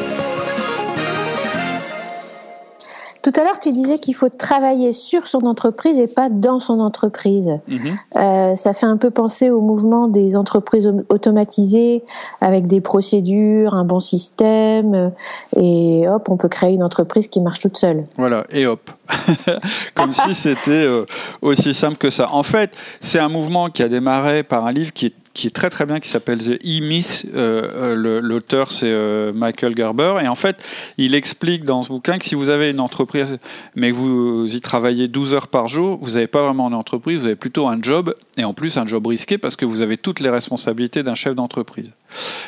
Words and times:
Tout 3.31 3.39
à 3.39 3.45
l'heure, 3.45 3.61
tu 3.61 3.73
disais 3.73 3.99
qu'il 3.99 4.15
faut 4.15 4.31
travailler 4.31 4.95
sur 4.95 5.27
son 5.27 5.41
entreprise 5.41 5.99
et 5.99 6.07
pas 6.07 6.31
dans 6.31 6.61
son 6.61 6.81
entreprise. 6.81 7.59
Mhm. 7.69 7.99
Euh, 8.17 8.55
ça 8.55 8.73
fait 8.73 8.87
un 8.87 8.97
peu 8.97 9.11
penser 9.11 9.51
au 9.51 9.61
mouvement 9.61 10.09
des 10.09 10.35
entreprises 10.35 10.87
au- 10.87 11.03
automatisées 11.11 12.05
avec 12.41 12.67
des 12.67 12.81
procédures, 12.81 13.75
un 13.75 13.85
bon 13.85 14.01
système, 14.01 14.95
euh, 14.95 15.11
et 15.57 16.09
hop, 16.09 16.31
on 16.31 16.39
peut 16.39 16.49
créer 16.49 16.73
une 16.73 16.83
entreprise 16.83 17.29
qui 17.29 17.43
marche 17.43 17.59
toute 17.59 17.77
seule. 17.77 18.07
Voilà, 18.17 18.47
et 18.51 18.65
hop. 18.67 18.91
Comme 19.95 20.13
si 20.13 20.35
c'était 20.35 20.71
euh, 20.87 21.05
aussi 21.43 21.75
simple 21.75 21.99
que 21.99 22.09
ça. 22.09 22.33
En 22.33 22.43
fait, 22.43 22.71
c'est 23.03 23.19
un 23.19 23.29
mouvement 23.29 23.69
qui 23.69 23.83
a 23.83 23.89
démarré 23.91 24.43
par 24.43 24.65
un 24.65 24.73
livre 24.73 24.95
qui 24.95 25.07
est, 25.07 25.15
qui 25.39 25.47
est 25.47 25.51
très 25.51 25.71
très 25.71 25.87
bien, 25.87 26.01
qui 26.01 26.09
s'appelle 26.09 26.39
The 26.39 26.59
E-Myth. 26.65 27.25
Euh, 27.33 27.95
euh, 27.95 28.21
L'auteur, 28.21 28.73
c'est 28.73 28.91
euh, 28.91 29.33
Michael 29.33 29.77
Gerber. 29.77 30.17
Et 30.21 30.27
en 30.27 30.35
fait, 30.35 30.57
il 30.97 31.15
explique 31.15 31.65
dans 31.65 31.85
ce 31.85 31.89
bouquin 31.89 32.19
que 32.19 32.27
si 32.27 32.35
vous 32.35 32.49
avez 32.49 32.71
une 32.71 32.81
entreprise, 32.81 33.39
mais 33.77 33.93
que 33.93 33.97
vous 33.97 34.53
y 34.53 34.61
travaillez 34.61 35.07
12 35.07 35.35
heures 35.35 35.47
par 35.47 35.69
jour, 35.69 35.99
vous 36.03 36.13
n'avez 36.13 36.27
pas 36.27 36.43
vraiment 36.43 36.67
une 36.67 36.75
entreprise, 36.75 37.21
vous 37.21 37.27
avez 37.27 37.37
plutôt 37.37 37.69
un 37.69 37.81
job, 37.81 38.17
et 38.37 38.43
en 38.43 38.53
plus 38.53 38.79
un 38.79 38.87
job 38.87 39.07
risqué 39.07 39.39
parce 39.39 39.55
que 39.55 39.65
vous 39.65 39.81
avez 39.81 39.97
toutes 39.97 40.19
les 40.19 40.29
responsabilités 40.29 41.05
d'un 41.05 41.15
chef 41.15 41.37
d'entreprise. 41.37 41.93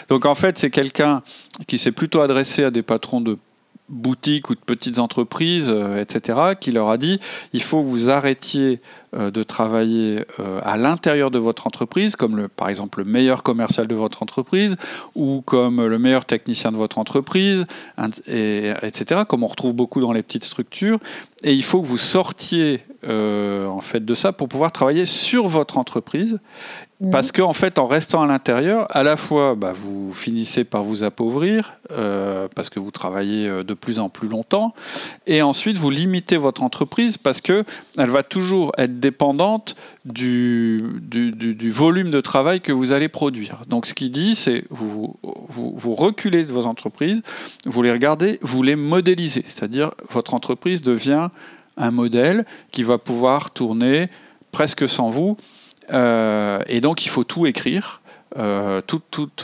Donc 0.08 0.26
en 0.26 0.34
fait, 0.34 0.58
c'est 0.58 0.70
quelqu'un 0.70 1.22
qui 1.68 1.78
s'est 1.78 1.92
plutôt 1.92 2.22
adressé 2.22 2.64
à 2.64 2.72
des 2.72 2.82
patrons 2.82 3.20
de 3.20 3.38
boutiques 3.90 4.48
ou 4.50 4.54
de 4.54 4.60
petites 4.60 4.98
entreprises, 4.98 5.68
euh, 5.68 6.00
etc., 6.00 6.38
qui 6.58 6.72
leur 6.72 6.88
a 6.88 6.96
dit 6.96 7.20
il 7.52 7.62
faut 7.62 7.82
que 7.82 7.86
vous 7.86 8.08
arrêtiez 8.08 8.80
euh, 9.14 9.30
de 9.30 9.42
travailler 9.42 10.24
euh, 10.38 10.60
à 10.62 10.76
l'intérieur 10.76 11.30
de 11.30 11.38
votre 11.38 11.66
entreprise, 11.66 12.16
comme 12.16 12.36
le, 12.36 12.48
par 12.48 12.68
exemple 12.68 13.00
le 13.00 13.04
meilleur 13.04 13.42
commercial 13.42 13.86
de 13.88 13.94
votre 13.94 14.22
entreprise 14.22 14.76
ou 15.14 15.42
comme 15.42 15.84
le 15.84 15.98
meilleur 15.98 16.24
technicien 16.24 16.70
de 16.72 16.76
votre 16.76 16.98
entreprise, 16.98 17.66
etc., 17.98 19.22
comme 19.28 19.42
on 19.42 19.48
retrouve 19.48 19.74
beaucoup 19.74 20.00
dans 20.00 20.12
les 20.12 20.22
petites 20.22 20.44
structures. 20.44 20.98
Et 21.42 21.52
il 21.54 21.64
faut 21.64 21.82
que 21.82 21.86
vous 21.86 21.98
sortiez 21.98 22.82
en 23.02 23.80
fait 23.80 24.04
de 24.04 24.14
ça 24.14 24.32
pour 24.32 24.48
pouvoir 24.48 24.72
travailler 24.72 25.06
sur 25.06 25.48
votre 25.48 25.78
entreprise 25.78 26.38
parce 27.10 27.32
qu'en 27.32 27.48
en 27.48 27.52
fait, 27.54 27.78
en 27.78 27.86
restant 27.86 28.22
à 28.22 28.26
l'intérieur, 28.26 28.86
à 28.94 29.02
la 29.02 29.16
fois, 29.16 29.54
bah, 29.54 29.72
vous 29.74 30.12
finissez 30.12 30.64
par 30.64 30.84
vous 30.84 31.02
appauvrir 31.02 31.72
euh, 31.92 32.46
parce 32.54 32.68
que 32.68 32.78
vous 32.78 32.90
travaillez 32.90 33.48
euh, 33.48 33.62
de 33.64 33.72
plus 33.72 33.98
en 33.98 34.10
plus 34.10 34.28
longtemps, 34.28 34.74
et 35.26 35.40
ensuite 35.40 35.78
vous 35.78 35.88
limitez 35.88 36.36
votre 36.36 36.62
entreprise 36.62 37.16
parce 37.16 37.40
que 37.40 37.64
elle 37.96 38.10
va 38.10 38.22
toujours 38.22 38.72
être 38.76 39.00
dépendante 39.00 39.76
du, 40.04 40.82
du, 41.00 41.30
du- 41.32 41.54
du 41.54 41.70
volume 41.70 42.10
de 42.10 42.20
travail 42.20 42.60
que 42.60 42.72
vous 42.72 42.92
allez 42.92 43.08
produire. 43.08 43.62
Donc, 43.66 43.86
ce 43.86 43.94
qu'il 43.94 44.12
dit, 44.12 44.34
c'est 44.34 44.64
vous, 44.70 45.16
vous 45.48 45.72
vous 45.74 45.94
reculez 45.94 46.44
de 46.44 46.52
vos 46.52 46.66
entreprises, 46.66 47.22
vous 47.64 47.82
les 47.82 47.92
regardez, 47.92 48.38
vous 48.42 48.62
les 48.62 48.76
modélisez, 48.76 49.44
c'est-à-dire 49.46 49.92
votre 50.10 50.34
entreprise 50.34 50.82
devient 50.82 51.28
un 51.78 51.90
modèle 51.92 52.44
qui 52.72 52.82
va 52.82 52.98
pouvoir 52.98 53.52
tourner 53.52 54.10
presque 54.52 54.86
sans 54.88 55.08
vous. 55.08 55.38
Euh, 55.92 56.60
et 56.66 56.80
donc, 56.80 57.04
il 57.04 57.08
faut 57.08 57.24
tout 57.24 57.46
écrire. 57.46 58.00
Euh, 58.36 58.80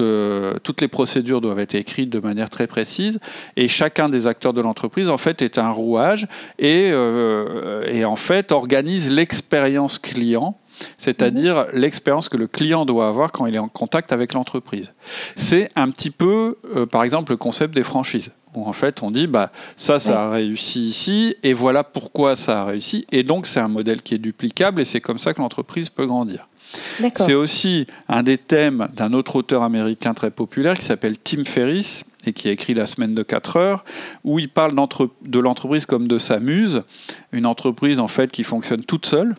euh, 0.01 0.59
toutes 0.63 0.81
les 0.81 0.87
procédures 0.87 1.41
doivent 1.41 1.59
être 1.59 1.75
écrites 1.75 2.09
de 2.09 2.21
manière 2.21 2.51
très 2.51 2.69
précise 2.69 3.19
et 3.57 3.67
chacun 3.67 4.09
des 4.09 4.29
acteurs 4.29 4.53
de 4.53 4.61
l'entreprise 4.61 5.09
en 5.09 5.19
fait 5.19 5.43
est 5.43 5.59
un 5.59 5.71
rouage 5.71 6.29
et, 6.61 6.93
et 7.89 8.05
en 8.05 8.15
fait 8.15 8.53
organise 8.53 9.11
l'expérience 9.11 9.99
client 9.99 10.57
c'est-à-dire 10.99 11.67
l'expérience 11.73 12.29
que 12.29 12.37
le 12.37 12.47
client 12.47 12.85
doit 12.85 13.09
avoir 13.09 13.33
quand 13.33 13.47
il 13.47 13.55
est 13.55 13.61
en 13.61 13.69
contact 13.69 14.13
avec 14.13 14.35
l'entreprise. 14.35 14.93
C'est 15.37 15.71
un 15.77 15.91
petit 15.91 16.11
peu, 16.11 16.57
euh, 16.75 16.87
par 16.87 17.03
exemple, 17.03 17.33
le 17.33 17.37
concept 17.37 17.75
des 17.75 17.83
franchises, 17.83 18.31
où 18.55 18.67
en 18.67 18.73
fait 18.73 19.03
on 19.03 19.11
dit, 19.11 19.27
bah, 19.27 19.51
ça, 19.77 20.01
ça 20.01 20.25
a 20.25 20.31
réussi 20.31 20.89
ici, 20.89 21.37
et 21.43 21.53
voilà 21.53 21.85
pourquoi 21.85 22.37
ça 22.37 22.63
a 22.63 22.65
réussi, 22.65 23.07
et 23.13 23.23
donc 23.23 23.47
c'est 23.47 23.61
un 23.61 23.69
modèle 23.69 24.03
qui 24.03 24.15
est 24.15 24.19
duplicable, 24.19 24.81
et 24.81 24.85
c'est 24.85 25.01
comme 25.01 25.19
ça 25.19 25.35
que 25.35 25.41
l'entreprise 25.41 25.89
peut 25.89 26.07
grandir. 26.07 26.49
C'est 27.17 27.35
aussi 27.35 27.87
un 28.09 28.23
des 28.23 28.39
thèmes 28.39 28.89
d'un 28.95 29.13
autre 29.13 29.37
auteur 29.37 29.63
américain 29.63 30.15
très 30.15 30.31
populaire 30.31 30.77
qui 30.77 30.85
s'appelle 30.85 31.17
Tim 31.19 31.45
Ferriss 31.45 32.05
et 32.27 32.33
qui 32.33 32.49
a 32.49 32.51
écrit 32.51 32.75
La 32.75 32.87
semaine 32.87 33.15
de 33.15 33.23
4 33.23 33.57
heures, 33.57 33.85
où 34.25 34.39
il 34.39 34.49
parle 34.49 34.75
de 34.75 35.39
l'entreprise 35.39 35.87
comme 35.87 36.09
de 36.09 36.19
sa 36.19 36.41
muse, 36.41 36.83
une 37.33 37.47
entreprise 37.47 38.01
en 38.01 38.09
fait 38.09 38.33
qui 38.33 38.43
fonctionne 38.43 38.85
toute 38.85 39.07
seule 39.07 39.37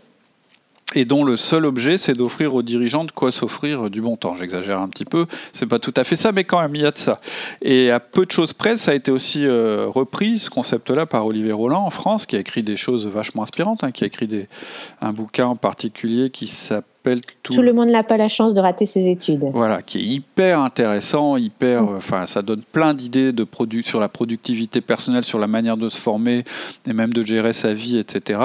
et 0.96 1.06
dont 1.06 1.24
le 1.24 1.38
seul 1.38 1.66
objet 1.66 1.98
c'est 1.98 2.14
d'offrir 2.14 2.56
aux 2.56 2.62
dirigeants 2.62 3.04
de 3.04 3.12
quoi 3.12 3.32
s'offrir 3.32 3.90
du 3.90 4.02
bon 4.02 4.16
temps. 4.16 4.36
J'exagère 4.36 4.80
un 4.80 4.88
petit 4.88 5.06
peu, 5.06 5.26
c'est 5.52 5.66
pas 5.66 5.80
tout 5.80 5.94
à 5.96 6.04
fait 6.04 6.16
ça, 6.16 6.32
mais 6.32 6.44
quand 6.44 6.62
même 6.62 6.76
il 6.76 6.82
y 6.82 6.86
a 6.86 6.92
de 6.92 6.98
ça. 6.98 7.20
Et 7.62 7.92
à 7.92 8.00
peu 8.00 8.26
de 8.26 8.32
choses 8.32 8.54
près, 8.54 8.78
ça 8.78 8.92
a 8.92 8.94
été 8.94 9.12
aussi 9.12 9.46
euh, 9.46 9.88
repris 9.88 10.40
ce 10.40 10.50
concept-là 10.50 11.06
par 11.06 11.26
Olivier 11.26 11.52
Roland 11.52 11.86
en 11.86 11.90
France, 11.90 12.26
qui 12.26 12.36
a 12.36 12.40
écrit 12.40 12.64
des 12.64 12.78
choses 12.78 13.08
vachement 13.08 13.44
inspirantes, 13.44 13.84
hein, 13.84 13.92
qui 13.92 14.04
a 14.04 14.08
écrit 14.08 14.28
un 15.02 15.14
bouquin 15.14 15.48
en 15.48 15.56
particulier 15.56 16.30
qui 16.30 16.48
s'appelle 16.48 16.97
Tout 17.44 17.62
le 17.62 17.74
monde 17.74 17.90
n'a 17.90 18.04
pas 18.04 18.18
la 18.18 18.28
chance 18.28 18.54
de 18.54 18.60
rater 18.62 18.86
ses 18.86 19.10
études. 19.10 19.44
voilà, 19.54 19.82
qui 19.82 20.00
est 20.00 20.04
hyper 20.04 20.60
intéressant, 20.60 21.38
hyper, 21.38 21.84
euh, 21.84 21.98
enfin, 21.98 22.26
ça 22.28 22.42
donne 22.42 22.62
plein 22.72 22.94
d'idées 22.94 23.32
de 23.32 23.44
produ- 23.44 23.84
sur 23.86 24.00
la 24.00 24.10
productivité 24.10 24.82
personnelle, 24.82 25.24
sur 25.24 25.40
la 25.40 25.48
manière 25.48 25.78
de 25.78 25.90
se 25.90 25.98
former 26.00 26.44
et 26.88 26.94
même 26.94 27.14
de 27.14 27.24
gérer 27.24 27.54
sa 27.54 27.74
vie, 27.74 27.98
etc. 27.98 28.40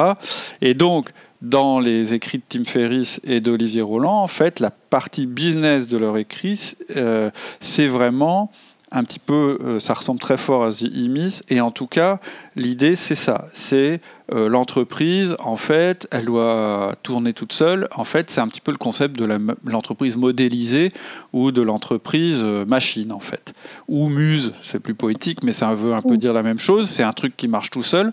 Et 0.60 0.74
donc, 0.74 1.10
dans 1.40 1.80
les 1.80 2.14
écrits 2.14 2.38
de 2.38 2.44
Tim 2.48 2.64
Ferriss 2.64 3.20
et 3.24 3.40
d'Olivier 3.40 3.82
Roland, 3.82 4.22
en 4.22 4.28
fait, 4.28 4.60
la 4.60 4.70
partie 4.70 5.26
business 5.26 5.88
de 5.88 5.96
leur 5.96 6.16
écrit, 6.16 6.74
euh, 6.96 7.30
c'est 7.60 7.88
vraiment 7.88 8.50
un 8.92 9.04
petit 9.04 9.18
peu, 9.18 9.58
euh, 9.62 9.80
ça 9.80 9.94
ressemble 9.94 10.20
très 10.20 10.36
fort 10.36 10.64
à 10.64 10.70
The 10.70 10.84
E-Myth, 10.84 11.42
et 11.48 11.60
en 11.60 11.70
tout 11.70 11.86
cas, 11.86 12.20
l'idée 12.56 12.94
c'est 12.94 13.14
ça, 13.14 13.46
c'est 13.52 14.00
euh, 14.32 14.48
l'entreprise, 14.48 15.36
en 15.40 15.56
fait, 15.56 16.08
elle 16.10 16.26
doit 16.26 16.94
tourner 17.02 17.34
toute 17.34 17.52
seule. 17.52 17.88
En 17.94 18.04
fait, 18.04 18.30
c'est 18.30 18.40
un 18.40 18.48
petit 18.48 18.60
peu 18.60 18.70
le 18.70 18.78
concept 18.78 19.18
de 19.18 19.26
l'entreprise 19.64 20.16
modélisée 20.16 20.90
ou 21.32 21.50
de 21.50 21.60
l'entreprise 21.60 22.40
euh, 22.42 22.64
machine, 22.64 23.12
en 23.12 23.20
fait. 23.20 23.52
Ou 23.88 24.08
muse, 24.08 24.54
c'est 24.62 24.80
plus 24.80 24.94
poétique, 24.94 25.42
mais 25.42 25.52
ça 25.52 25.74
veut 25.74 25.92
un 25.92 26.02
peu 26.02 26.16
dire 26.16 26.32
la 26.32 26.42
même 26.42 26.58
chose. 26.58 26.88
C'est 26.88 27.02
un 27.02 27.12
truc 27.12 27.36
qui 27.36 27.48
marche 27.48 27.70
tout 27.70 27.82
seul 27.82 28.12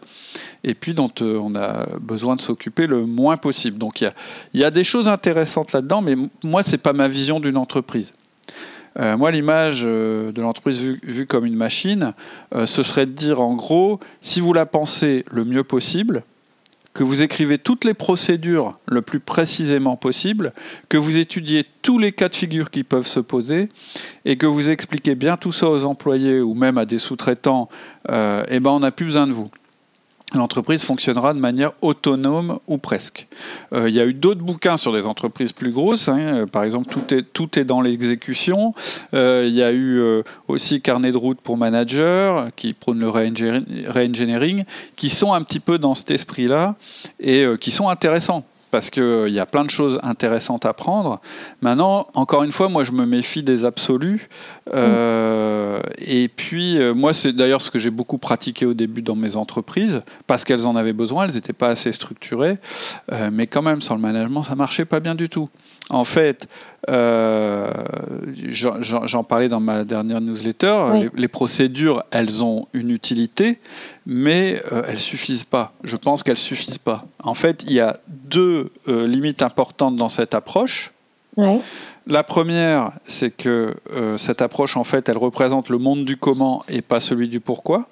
et 0.64 0.74
puis 0.74 0.94
dont 0.94 1.12
euh, 1.22 1.40
on 1.42 1.56
a 1.56 1.86
besoin 2.00 2.36
de 2.36 2.42
s'occuper 2.42 2.88
le 2.88 3.06
moins 3.06 3.38
possible. 3.38 3.78
Donc 3.78 4.02
il 4.02 4.06
y 4.06 4.08
a, 4.08 4.14
il 4.54 4.60
y 4.60 4.66
a 4.66 4.72
des 4.72 4.84
choses 4.84 5.08
intéressantes 5.08 5.72
là-dedans, 5.72 6.02
mais 6.02 6.16
moi, 6.44 6.64
c'est 6.64 6.78
pas 6.80 6.94
ma 6.94 7.08
vision 7.08 7.40
d'une 7.40 7.58
entreprise. 7.58 8.12
Euh, 8.98 9.18
moi, 9.18 9.32
l'image 9.32 9.82
euh, 9.84 10.32
de 10.32 10.42
l'entreprise 10.42 10.80
vue, 10.80 11.26
comme 11.28 11.46
une 11.46 11.56
machine, 11.56 12.14
euh, 12.56 12.66
ce 12.66 12.84
serait 12.84 13.06
de 13.06 13.12
dire 13.12 13.42
en 13.42 13.54
gros, 13.56 14.00
si 14.22 14.40
vous 14.40 14.54
la 14.54 14.66
pensez 14.66 15.26
le 15.32 15.46
mieux 15.46 15.64
possible, 15.64 16.24
que 16.94 17.04
vous 17.04 17.22
écrivez 17.22 17.60
toutes 17.60 17.86
les 17.86 17.94
procédures 17.94 18.78
le 18.88 19.02
plus 19.02 19.20
précisément 19.20 19.96
possible, 19.96 20.54
que 20.90 20.98
vous 20.98 21.18
étudiez 21.18 21.66
tous 21.82 22.00
les 22.00 22.12
cas 22.12 22.30
de 22.30 22.36
figure 22.36 22.72
qui 22.72 22.84
peuvent 22.84 23.08
se 23.08 23.20
poser, 23.20 23.70
et 24.26 24.38
que 24.38 24.48
vous 24.48 24.70
expliquez 24.70 25.16
bien 25.16 25.38
tout 25.38 25.52
ça 25.52 25.70
aux 25.70 25.86
employés 25.86 26.42
ou 26.42 26.56
même 26.56 26.78
à 26.78 26.86
des 26.86 26.98
sous-traitants, 26.98 27.70
eh 28.10 28.60
ben 28.60 28.72
on 28.72 28.80
n'a 28.80 28.92
plus 28.92 29.06
besoin 29.06 29.28
de 29.28 29.34
vous. 29.34 29.50
L'entreprise 30.36 30.84
fonctionnera 30.84 31.34
de 31.34 31.40
manière 31.40 31.72
autonome 31.82 32.60
ou 32.68 32.78
presque. 32.78 33.28
Euh, 33.74 33.90
il 33.90 33.96
y 33.96 34.00
a 34.00 34.06
eu 34.06 34.14
d'autres 34.14 34.42
bouquins 34.42 34.78
sur 34.78 34.94
des 34.94 35.08
entreprises 35.08 35.54
plus 35.54 35.72
grosses. 35.72 36.08
hein. 36.08 36.20
Euh, 36.20 36.46
Par 36.46 36.64
exemple, 36.64 36.88
tout 37.34 37.60
est, 37.60 37.64
dans 37.64 37.82
l'exécution. 37.82 38.76
Euh, 39.16 39.46
il 39.48 39.56
y 39.56 39.64
a 39.64 39.74
eu 39.74 40.00
aussi 40.48 40.82
Carnet 40.82 41.12
de 41.12 41.18
route 41.18 41.40
pour 41.42 41.58
manager 41.58 42.50
qui 42.56 42.74
prône 42.74 43.00
le 43.00 43.10
re-engineering, 43.10 44.66
qui 44.96 45.10
sont 45.10 45.34
un 45.34 45.42
petit 45.42 45.60
peu 45.60 45.80
dans 45.80 45.96
cet 45.96 46.12
esprit-là 46.12 46.76
et 47.20 47.46
qui 47.60 47.72
sont 47.72 47.90
intéressants. 47.90 48.46
Parce 48.72 48.90
qu'il 48.90 49.04
euh, 49.04 49.30
y 49.30 49.40
a 49.40 49.46
plein 49.46 49.64
de 49.64 49.70
choses 49.70 50.00
intéressantes 50.04 50.66
à 50.66 50.74
prendre. 50.74 51.20
Maintenant, 51.62 52.08
encore 52.14 52.44
une 52.44 52.52
fois, 52.52 52.70
moi, 52.70 52.84
je 52.84 52.92
me 52.92 53.06
méfie 53.06 53.44
des 53.44 53.66
absolus. 53.66 54.30
Euh, 54.74 55.82
et 55.98 56.28
puis, 56.28 56.80
euh, 56.80 56.94
moi, 56.94 57.14
c'est 57.14 57.34
d'ailleurs 57.34 57.62
ce 57.62 57.72
que 57.72 57.80
j'ai 57.80 57.90
beaucoup 57.90 58.18
pratiqué 58.18 58.66
au 58.66 58.74
début 58.74 59.02
dans 59.02 59.16
mes 59.16 59.36
entreprises, 59.36 60.02
parce 60.28 60.44
qu'elles 60.44 60.68
en 60.68 60.76
avaient 60.76 60.94
besoin, 60.94 61.26
elles 61.26 61.36
n'étaient 61.36 61.54
pas 61.54 61.70
assez 61.70 61.92
structurées. 61.92 62.58
mais 63.32 63.48
quand 63.48 63.62
même, 63.62 63.82
sans 63.82 63.96
le 63.96 64.02
management, 64.02 64.44
ça 64.44 64.56
marchait 64.56 64.86
pas 64.86 65.00
bien 65.00 65.16
du 65.16 65.30
tout. 65.30 65.50
En 65.90 66.04
fait, 66.04 66.48
j'en 68.52 69.24
parlais 69.24 69.50
dans 69.50 69.60
ma 69.60 69.84
dernière 69.84 70.22
newsletter, 70.22 71.10
les, 71.14 71.28
procédures, 71.28 72.04
elles 72.12 72.44
ont 72.44 72.68
une 72.74 72.90
utilité, 72.92 73.60
mais 74.06 74.62
elles 74.88 75.00
suffisent 75.00 75.44
pas. 75.44 75.74
Je 75.84 75.98
pense 75.98 76.24
qu'elles 76.24 76.38
suffisent 76.38 76.78
pas. 76.78 77.06
En 77.24 77.34
fait, 77.34 77.64
il 77.66 77.74
y 77.74 77.80
a 77.80 78.00
deux 78.08 78.72
limites 78.88 79.42
importantes 79.42 79.96
dans 79.96 80.10
cette 80.10 80.34
approche. 80.34 80.92
La 82.08 82.24
première, 82.24 82.92
c'est 83.06 83.30
que 83.30 83.76
euh, 83.92 84.18
cette 84.18 84.42
approche, 84.42 84.76
en 84.78 84.84
fait, 84.84 85.10
elle 85.10 85.18
représente 85.18 85.70
le 85.70 85.78
monde 85.78 86.06
du 86.06 86.18
comment 86.18 86.64
et 86.68 86.82
pas 86.82 87.00
celui 87.00 87.28
du 87.28 87.40
pourquoi. 87.40 87.88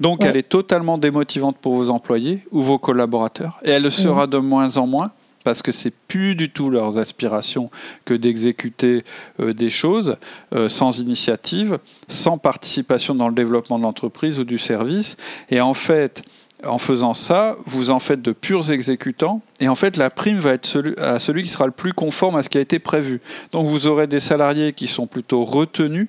Donc, 0.00 0.24
elle 0.24 0.36
est 0.36 0.48
totalement 0.48 0.98
démotivante 0.98 1.58
pour 1.58 1.74
vos 1.74 1.90
employés 1.90 2.42
ou 2.50 2.62
vos 2.62 2.78
collaborateurs. 2.78 3.60
Et 3.62 3.70
elle 3.70 3.82
le 3.82 3.90
sera 3.90 4.26
de 4.26 4.38
moins 4.38 4.78
en 4.78 4.86
moins 4.86 5.12
parce 5.44 5.62
que 5.62 5.72
c'est 5.72 5.94
plus 6.08 6.34
du 6.34 6.50
tout 6.50 6.70
leurs 6.70 6.98
aspirations 6.98 7.70
que 8.04 8.14
d'exécuter 8.14 9.04
euh, 9.40 9.52
des 9.52 9.70
choses 9.70 10.16
euh, 10.54 10.68
sans 10.68 10.98
initiative, 10.98 11.78
sans 12.08 12.38
participation 12.38 13.14
dans 13.14 13.28
le 13.28 13.34
développement 13.34 13.78
de 13.78 13.84
l'entreprise 13.84 14.38
ou 14.38 14.44
du 14.44 14.58
service. 14.58 15.16
Et 15.50 15.60
en 15.60 15.74
fait, 15.74 16.22
en 16.64 16.78
faisant 16.78 17.14
ça, 17.14 17.56
vous 17.66 17.90
en 17.90 18.00
faites 18.00 18.22
de 18.22 18.32
purs 18.32 18.70
exécutants, 18.70 19.40
et 19.60 19.68
en 19.68 19.74
fait 19.74 19.96
la 19.96 20.10
prime 20.10 20.38
va 20.38 20.52
être 20.52 20.66
celui, 20.66 20.96
à 20.98 21.18
celui 21.18 21.42
qui 21.42 21.48
sera 21.48 21.66
le 21.66 21.72
plus 21.72 21.92
conforme 21.92 22.36
à 22.36 22.42
ce 22.42 22.48
qui 22.48 22.58
a 22.58 22.60
été 22.60 22.78
prévu. 22.78 23.20
Donc 23.52 23.66
vous 23.66 23.86
aurez 23.86 24.06
des 24.06 24.20
salariés 24.20 24.72
qui 24.72 24.86
sont 24.86 25.06
plutôt 25.06 25.44
retenus 25.44 26.08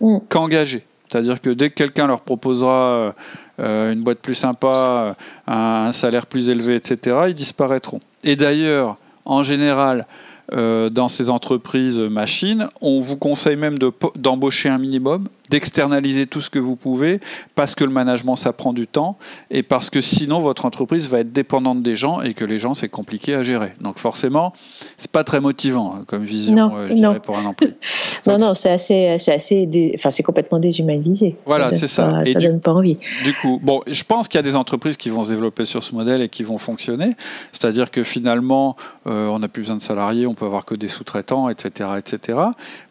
mm. 0.00 0.18
qu'engagés. 0.28 0.84
C'est-à-dire 1.08 1.40
que 1.40 1.50
dès 1.50 1.70
que 1.70 1.74
quelqu'un 1.74 2.06
leur 2.08 2.22
proposera 2.22 2.88
euh, 2.88 3.12
une 3.58 4.02
boîte 4.02 4.18
plus 4.18 4.34
sympa, 4.34 5.16
un 5.46 5.92
salaire 5.92 6.26
plus 6.26 6.48
élevé, 6.48 6.76
etc., 6.76 7.16
ils 7.28 7.34
disparaîtront. 7.34 8.00
Et 8.24 8.36
d'ailleurs, 8.36 8.96
en 9.24 9.42
général, 9.42 10.06
euh, 10.52 10.90
dans 10.90 11.08
ces 11.08 11.30
entreprises 11.30 11.98
machines, 11.98 12.68
on 12.82 13.00
vous 13.00 13.16
conseille 13.16 13.56
même 13.56 13.78
d'embaucher 14.16 14.68
un 14.68 14.76
minimum, 14.76 15.28
d'externaliser 15.50 16.26
tout 16.26 16.40
ce 16.40 16.50
que 16.50 16.58
vous 16.58 16.76
pouvez, 16.76 17.20
parce 17.54 17.74
que 17.74 17.84
le 17.84 17.90
management, 17.90 18.36
ça 18.36 18.52
prend 18.52 18.72
du 18.72 18.86
temps, 18.86 19.18
et 19.50 19.62
parce 19.62 19.90
que 19.90 20.00
sinon, 20.00 20.40
votre 20.40 20.64
entreprise 20.64 21.08
va 21.08 21.20
être 21.20 21.32
dépendante 21.32 21.82
des 21.82 21.96
gens, 21.96 22.22
et 22.22 22.34
que 22.34 22.44
les 22.44 22.58
gens, 22.58 22.74
c'est 22.74 22.88
compliqué 22.88 23.34
à 23.34 23.42
gérer. 23.42 23.72
Donc 23.80 23.98
forcément, 23.98 24.52
c'est 24.96 25.10
pas 25.10 25.24
très 25.24 25.40
motivant 25.40 25.94
hein, 25.94 26.04
comme 26.06 26.24
vision, 26.24 26.74
euh, 26.74 26.88
je 26.88 26.94
dirais, 26.94 27.20
pour 27.20 27.36
un 27.36 27.44
employé. 27.44 27.74
non, 28.26 28.38
non, 28.38 28.54
c'est 28.54 28.70
assez, 28.70 29.16
c'est 29.18 29.34
assez, 29.34 29.92
enfin, 29.94 30.10
c'est 30.10 30.22
complètement 30.22 30.58
déshumanisé. 30.58 31.36
Voilà, 31.46 31.70
c'est 31.70 31.88
ça. 31.88 32.24
ça 32.24 32.40
donne 32.40 32.60
pas 32.60 32.72
envie. 32.72 32.98
Du 33.24 33.34
coup, 33.34 33.60
bon, 33.62 33.82
je 33.86 34.04
pense 34.04 34.28
qu'il 34.28 34.38
y 34.38 34.40
a 34.40 34.42
des 34.42 34.56
entreprises 34.56 34.96
qui 34.96 35.10
vont 35.10 35.24
se 35.24 35.30
développer 35.30 35.66
sur 35.66 35.82
ce 35.82 35.94
modèle 35.94 36.22
et 36.22 36.28
qui 36.28 36.42
vont 36.42 36.58
fonctionner. 36.58 37.16
C'est-à-dire 37.52 37.90
que 37.90 38.02
finalement, 38.02 38.76
euh, 39.06 39.28
on 39.28 39.40
n'a 39.40 39.48
plus 39.48 39.62
besoin 39.62 39.76
de 39.76 39.82
salariés, 39.82 40.26
on 40.26 40.34
peut 40.34 40.46
avoir 40.46 40.64
que 40.64 40.74
des 40.74 40.88
sous-traitants, 40.88 41.48
etc., 41.48 41.90
etc. 41.98 42.38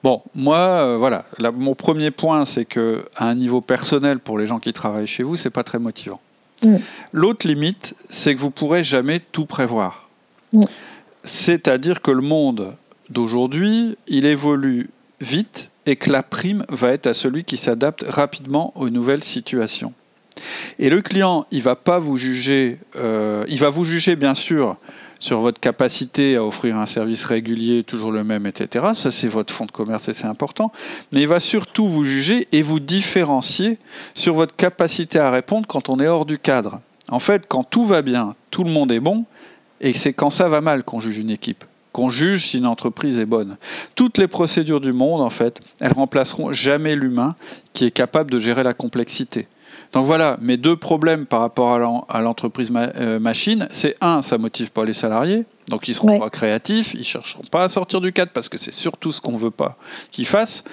Bon, 0.03 0.21
moi, 0.35 0.57
euh, 0.57 0.97
voilà, 0.97 1.25
mon 1.55 1.75
premier 1.75 2.11
point, 2.11 2.42
c'est 2.45 2.65
que 2.65 3.05
à 3.15 3.27
un 3.27 3.35
niveau 3.35 3.61
personnel, 3.61 4.19
pour 4.19 4.37
les 4.37 4.47
gens 4.47 4.59
qui 4.59 4.73
travaillent 4.73 5.07
chez 5.07 5.23
vous, 5.23 5.35
c'est 5.35 5.49
pas 5.49 5.63
très 5.63 5.79
motivant. 5.79 6.19
Mm. 6.63 6.77
L'autre 7.11 7.47
limite, 7.47 7.95
c'est 8.09 8.35
que 8.35 8.39
vous 8.39 8.51
pourrez 8.51 8.83
jamais 8.83 9.19
tout 9.19 9.45
prévoir. 9.45 10.09
Mm. 10.51 10.61
C'est-à-dire 11.23 12.01
que 12.01 12.11
le 12.11 12.21
monde 12.21 12.75
d'aujourd'hui, 13.09 13.97
il 14.07 14.25
évolue 14.25 14.89
vite 15.21 15.69
et 15.85 15.95
que 15.95 16.11
la 16.11 16.23
prime 16.23 16.65
va 16.69 16.89
être 16.89 17.07
à 17.07 17.13
celui 17.13 17.43
qui 17.43 17.57
s'adapte 17.57 18.05
rapidement 18.07 18.73
aux 18.75 18.89
nouvelles 18.89 19.23
situations. 19.23 19.93
Et 20.79 20.89
le 20.89 21.01
client, 21.01 21.45
il 21.51 21.61
va 21.61 21.75
pas 21.75 21.99
vous 21.99 22.17
juger, 22.17 22.79
euh, 22.95 23.45
il 23.47 23.59
va 23.59 23.69
vous 23.69 23.85
juger 23.85 24.15
bien 24.15 24.33
sûr 24.33 24.77
sur 25.23 25.39
votre 25.39 25.61
capacité 25.61 26.35
à 26.35 26.43
offrir 26.43 26.77
un 26.77 26.85
service 26.85 27.23
régulier, 27.23 27.85
toujours 27.85 28.11
le 28.11 28.25
même, 28.25 28.45
etc. 28.45 28.87
Ça, 28.93 29.09
c'est 29.09 29.29
votre 29.29 29.53
fonds 29.53 29.65
de 29.65 29.71
commerce 29.71 30.09
et 30.09 30.13
c'est 30.13 30.27
important. 30.27 30.73
Mais 31.13 31.21
il 31.21 31.29
va 31.29 31.39
surtout 31.39 31.87
vous 31.87 32.03
juger 32.03 32.49
et 32.51 32.61
vous 32.61 32.81
différencier 32.81 33.79
sur 34.15 34.33
votre 34.33 34.53
capacité 34.53 35.19
à 35.19 35.31
répondre 35.31 35.65
quand 35.65 35.87
on 35.87 36.01
est 36.01 36.07
hors 36.07 36.25
du 36.25 36.39
cadre. 36.39 36.81
En 37.07 37.19
fait, 37.19 37.45
quand 37.47 37.63
tout 37.63 37.85
va 37.85 38.01
bien, 38.01 38.35
tout 38.51 38.65
le 38.65 38.69
monde 38.69 38.91
est 38.91 38.99
bon, 38.99 39.23
et 39.79 39.93
c'est 39.93 40.11
quand 40.11 40.29
ça 40.29 40.49
va 40.49 40.59
mal 40.59 40.83
qu'on 40.83 40.99
juge 40.99 41.19
une 41.19 41.29
équipe 41.29 41.63
qu'on 41.93 42.09
juge 42.09 42.47
si 42.47 42.57
une 42.57 42.65
entreprise 42.65 43.19
est 43.19 43.27
bonne. 43.27 43.55
Toutes 43.93 44.17
les 44.17 44.27
procédures 44.27 44.81
du 44.81 44.93
monde, 44.93 45.21
en 45.21 45.29
fait, 45.29 45.61
elles 45.79 45.93
remplaceront 45.93 46.51
jamais 46.51 46.95
l'humain 46.95 47.35
qui 47.73 47.85
est 47.85 47.91
capable 47.91 48.31
de 48.31 48.39
gérer 48.39 48.63
la 48.63 48.73
complexité. 48.73 49.47
Donc 49.93 50.07
voilà, 50.07 50.37
mes 50.41 50.57
deux 50.57 50.75
problèmes 50.75 51.27
par 51.27 51.39
rapport 51.41 51.71
à 52.09 52.21
l'entreprise 52.21 52.71
euh, 52.75 53.19
machine, 53.19 53.67
c'est 53.71 53.95
un, 54.01 54.23
ça 54.23 54.39
motive 54.39 54.71
pas 54.71 54.85
les 54.85 54.93
salariés, 54.93 55.45
donc 55.69 55.87
ils 55.87 55.93
seront 55.93 56.19
pas 56.19 56.31
créatifs, 56.31 56.95
ils 56.95 57.03
chercheront 57.03 57.43
pas 57.43 57.63
à 57.63 57.69
sortir 57.69 58.01
du 58.01 58.11
cadre 58.11 58.31
parce 58.33 58.49
que 58.49 58.57
c'est 58.57 58.73
surtout 58.73 59.11
ce 59.11 59.21
qu'on 59.21 59.37
veut 59.37 59.51
pas 59.51 59.77
qu'ils 60.11 60.25
fassent. 60.25 60.63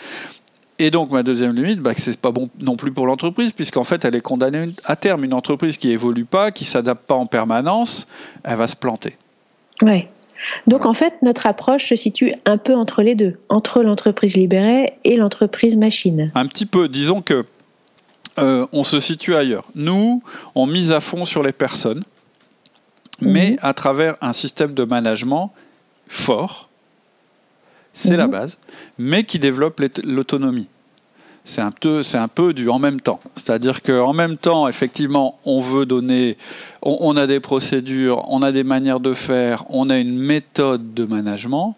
Et 0.78 0.90
donc 0.90 1.11
ma 1.11 1.22
deuxième 1.22 1.55
limite, 1.55 1.81
bah, 1.81 1.93
c'est 1.99 2.19
pas 2.19 2.31
bon 2.31 2.49
non 2.58 2.76
plus 2.76 2.90
pour 2.90 3.06
l'entreprise, 3.06 3.52
puisqu'en 3.52 3.84
fait 3.84 4.06
elle 4.06 4.14
est 4.14 4.22
condamnée 4.22 4.72
à 4.87 4.96
terme. 4.96 5.25
Une 5.25 5.34
entreprise 5.34 5.76
qui 5.76 5.90
évolue 5.90 6.25
pas, 6.25 6.50
qui 6.50 6.64
s'adapte 6.64 7.06
pas 7.06 7.14
en 7.14 7.26
permanence, 7.26 8.08
elle 8.43 8.56
va 8.56 8.66
se 8.66 8.76
planter. 8.76 9.19
Ouais. 9.82 10.08
Donc 10.66 10.87
en 10.87 10.94
fait, 10.94 11.14
notre 11.20 11.46
approche 11.46 11.87
se 11.87 11.96
situe 11.96 12.32
un 12.46 12.56
peu 12.56 12.75
entre 12.75 13.02
les 13.02 13.14
deux, 13.14 13.38
entre 13.50 13.82
l'entreprise 13.82 14.38
libérée 14.38 14.94
et 15.05 15.19
l'entreprise 15.19 15.76
machine. 15.76 16.32
Un 16.34 16.46
petit 16.46 16.64
peu, 16.64 16.88
disons 16.88 17.20
que 17.20 17.44
euh, 18.40 18.66
on 18.72 18.84
se 18.84 19.00
situe 19.00 19.34
ailleurs. 19.34 19.64
Nous, 19.75 20.22
on 20.54 20.66
mise 20.66 20.92
à 20.92 21.00
fond 21.00 21.25
sur 21.25 21.42
les 21.42 21.52
personnes, 21.52 22.04
mais 23.20 23.52
mhm. 23.52 23.58
à 23.62 23.75
travers 23.75 24.16
un 24.20 24.32
système 24.32 24.75
de 24.75 24.84
management 24.84 25.52
fort, 26.08 26.69
c'est 27.92 28.16
la 28.16 28.26
mhm. 28.26 28.32
base, 28.32 28.58
mais 28.98 29.25
qui 29.25 29.38
développe 29.38 29.81
l'autonomie. 30.04 30.69
C'est 31.44 31.62
un, 31.62 31.70
peu, 31.70 32.02
un 32.12 32.28
peu 32.28 32.52
du 32.52 32.69
en 32.69 32.78
même 32.78 33.00
temps. 33.00 33.19
C'est-à-dire 33.34 33.82
qu'en 33.82 34.12
même 34.12 34.37
temps, 34.37 34.69
effectivement, 34.69 35.38
on 35.44 35.60
veut 35.60 35.87
donner, 35.87 36.37
on, 36.82 37.16
a 37.16 37.26
des 37.26 37.40
procédures, 37.40 38.25
on 38.28 38.42
a 38.42 38.52
des 38.52 38.62
manières 38.62 39.00
de 39.00 39.14
faire, 39.14 39.64
on 39.70 39.88
a 39.88 39.98
une 39.98 40.16
méthode 40.16 40.92
de 40.92 41.04
management 41.04 41.76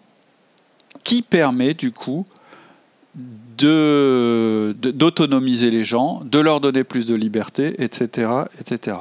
qui 1.03 1.21
permet 1.21 1.73
du 1.73 1.91
coup 1.91 2.25
d'autonomiser 3.57 5.71
les 5.71 5.83
gens, 5.83 6.21
de 6.23 6.39
leur 6.39 6.61
donner 6.61 6.83
plus 6.83 7.05
de 7.05 7.15
liberté, 7.15 7.81
etc., 7.81 8.29
etc. 8.59 8.97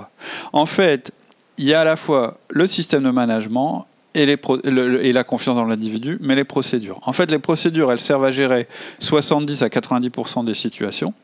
En 0.53 0.67
fait, 0.67 1.13
il 1.59 1.67
y 1.67 1.75
a 1.75 1.81
à 1.81 1.85
la 1.85 1.97
fois 1.97 2.39
le 2.51 2.67
système 2.67 3.03
de 3.03 3.11
management 3.11 3.87
et, 4.15 4.27
la 4.27 5.25
confiance 5.25 5.57
dans 5.57 5.65
l'individu, 5.65 6.19
mais 6.21 6.35
les 6.35 6.45
procédures. 6.45 7.01
En 7.03 7.13
fait, 7.13 7.31
les 7.31 7.39
procédures, 7.39 7.93
elles 7.93 8.01
servent 8.01 8.25
à 8.25 8.33
gérer 8.33 8.69
70 8.99 9.63
à 9.63 9.69
90% 9.69 10.45
des 10.45 10.55
situations 10.55 11.15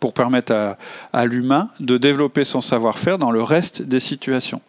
pour 0.00 0.12
permettre 0.12 0.76
à 1.12 1.26
l'humain 1.26 1.68
de 1.80 1.96
développer 1.96 2.44
son 2.44 2.60
savoir-faire 2.60 3.18
dans 3.18 3.30
le 3.30 3.42
reste 3.42 3.82
des 3.82 4.00
situations. 4.00 4.60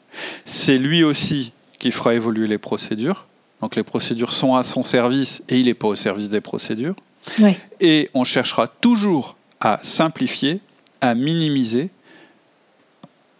C'est 0.45 0.77
lui 0.77 1.03
aussi 1.03 1.51
qui 1.79 1.91
fera 1.91 2.15
évoluer 2.15 2.47
les 2.47 2.57
procédures. 2.57 3.27
Donc 3.61 3.75
les 3.75 3.83
procédures 3.83 4.33
sont 4.33 4.55
à 4.55 4.63
son 4.63 4.83
service 4.83 5.43
et 5.49 5.59
il 5.59 5.65
n'est 5.65 5.73
pas 5.73 5.87
au 5.87 5.95
service 5.95 6.29
des 6.29 6.41
procédures. 6.41 6.95
Et 7.79 8.09
on 8.13 8.23
cherchera 8.23 8.67
toujours 8.67 9.35
à 9.59 9.79
simplifier, 9.83 10.59
à 11.01 11.15
minimiser, 11.15 11.89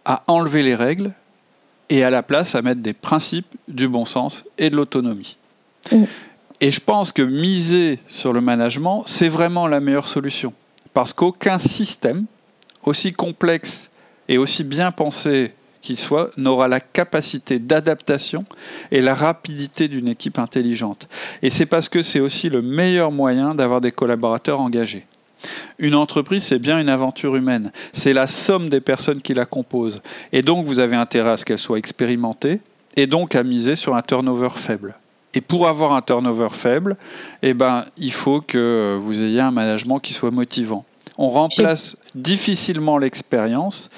à 0.04 0.22
enlever 0.26 0.62
les 0.62 0.74
règles 0.74 1.12
et 1.90 2.04
à 2.04 2.10
la 2.10 2.22
place 2.22 2.54
à 2.54 2.62
mettre 2.62 2.80
des 2.80 2.92
principes, 2.92 3.54
du 3.66 3.88
bon 3.88 4.04
sens 4.04 4.44
et 4.58 4.70
de 4.70 4.76
l'autonomie. 4.76 5.36
Et 6.60 6.70
je 6.70 6.80
pense 6.80 7.12
que 7.12 7.22
miser 7.22 7.98
sur 8.08 8.32
le 8.32 8.40
management, 8.40 9.04
c'est 9.06 9.28
vraiment 9.28 9.66
la 9.66 9.80
meilleure 9.80 10.08
solution. 10.08 10.52
Parce 10.92 11.12
qu'aucun 11.12 11.58
système, 11.58 12.26
aussi 12.82 13.12
complexe 13.12 13.90
et 14.28 14.38
aussi 14.38 14.64
bien 14.64 14.90
pensé 14.90 15.54
qu'il 15.82 15.96
soit, 15.96 16.30
n'aura 16.36 16.68
la 16.68 16.80
capacité 16.80 17.58
d'adaptation 17.58 18.44
et 18.90 19.00
la 19.00 19.14
rapidité 19.14 19.88
d'une 19.88 20.08
équipe 20.08 20.38
intelligente. 20.38 21.08
Et 21.42 21.50
c'est 21.50 21.66
parce 21.66 21.88
que 21.88 22.02
c'est 22.02 22.20
aussi 22.20 22.48
le 22.50 22.62
meilleur 22.62 23.12
moyen 23.12 23.54
d'avoir 23.54 23.80
des 23.80 23.92
collaborateurs 23.92 24.60
engagés. 24.60 25.06
Une 25.78 25.94
entreprise, 25.94 26.44
c'est 26.44 26.58
bien 26.58 26.80
une 26.80 26.88
aventure 26.88 27.36
humaine. 27.36 27.70
C'est 27.92 28.12
la 28.12 28.26
somme 28.26 28.68
des 28.68 28.80
personnes 28.80 29.22
qui 29.22 29.34
la 29.34 29.46
composent. 29.46 30.02
Et 30.32 30.42
donc, 30.42 30.66
vous 30.66 30.80
avez 30.80 30.96
intérêt 30.96 31.30
à 31.30 31.36
ce 31.36 31.44
qu'elle 31.44 31.58
soit 31.58 31.78
expérimentée 31.78 32.60
et 32.96 33.06
donc 33.06 33.36
à 33.36 33.44
miser 33.44 33.76
sur 33.76 33.94
un 33.94 34.02
turnover 34.02 34.50
faible. 34.50 34.96
Et 35.34 35.40
pour 35.40 35.68
avoir 35.68 35.92
un 35.92 36.02
turnover 36.02 36.48
faible, 36.52 36.96
eh 37.42 37.54
ben, 37.54 37.84
il 37.96 38.12
faut 38.12 38.40
que 38.40 38.98
vous 39.00 39.22
ayez 39.22 39.40
un 39.40 39.50
management 39.50 40.00
qui 40.00 40.12
soit 40.12 40.30
motivant. 40.30 40.84
On 41.18 41.30
remplace 41.30 41.96
difficilement 42.14 42.96
l'expérience 42.96 43.90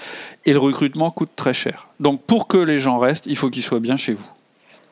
et 0.47 0.53
le 0.53 0.59
recrutement 0.59 1.11
coûte 1.11 1.31
très 1.37 1.55
cher. 1.55 1.89
Donc 2.01 2.23
pour 2.23 2.47
que 2.47 2.57
les 2.57 2.79
gens 2.79 2.99
restent, 2.99 3.27
il 3.27 3.37
faut 3.37 3.51
qu'ils 3.51 3.63
soient 3.63 3.81
bien 3.81 3.97
chez 3.97 4.15
vous. 4.15 4.27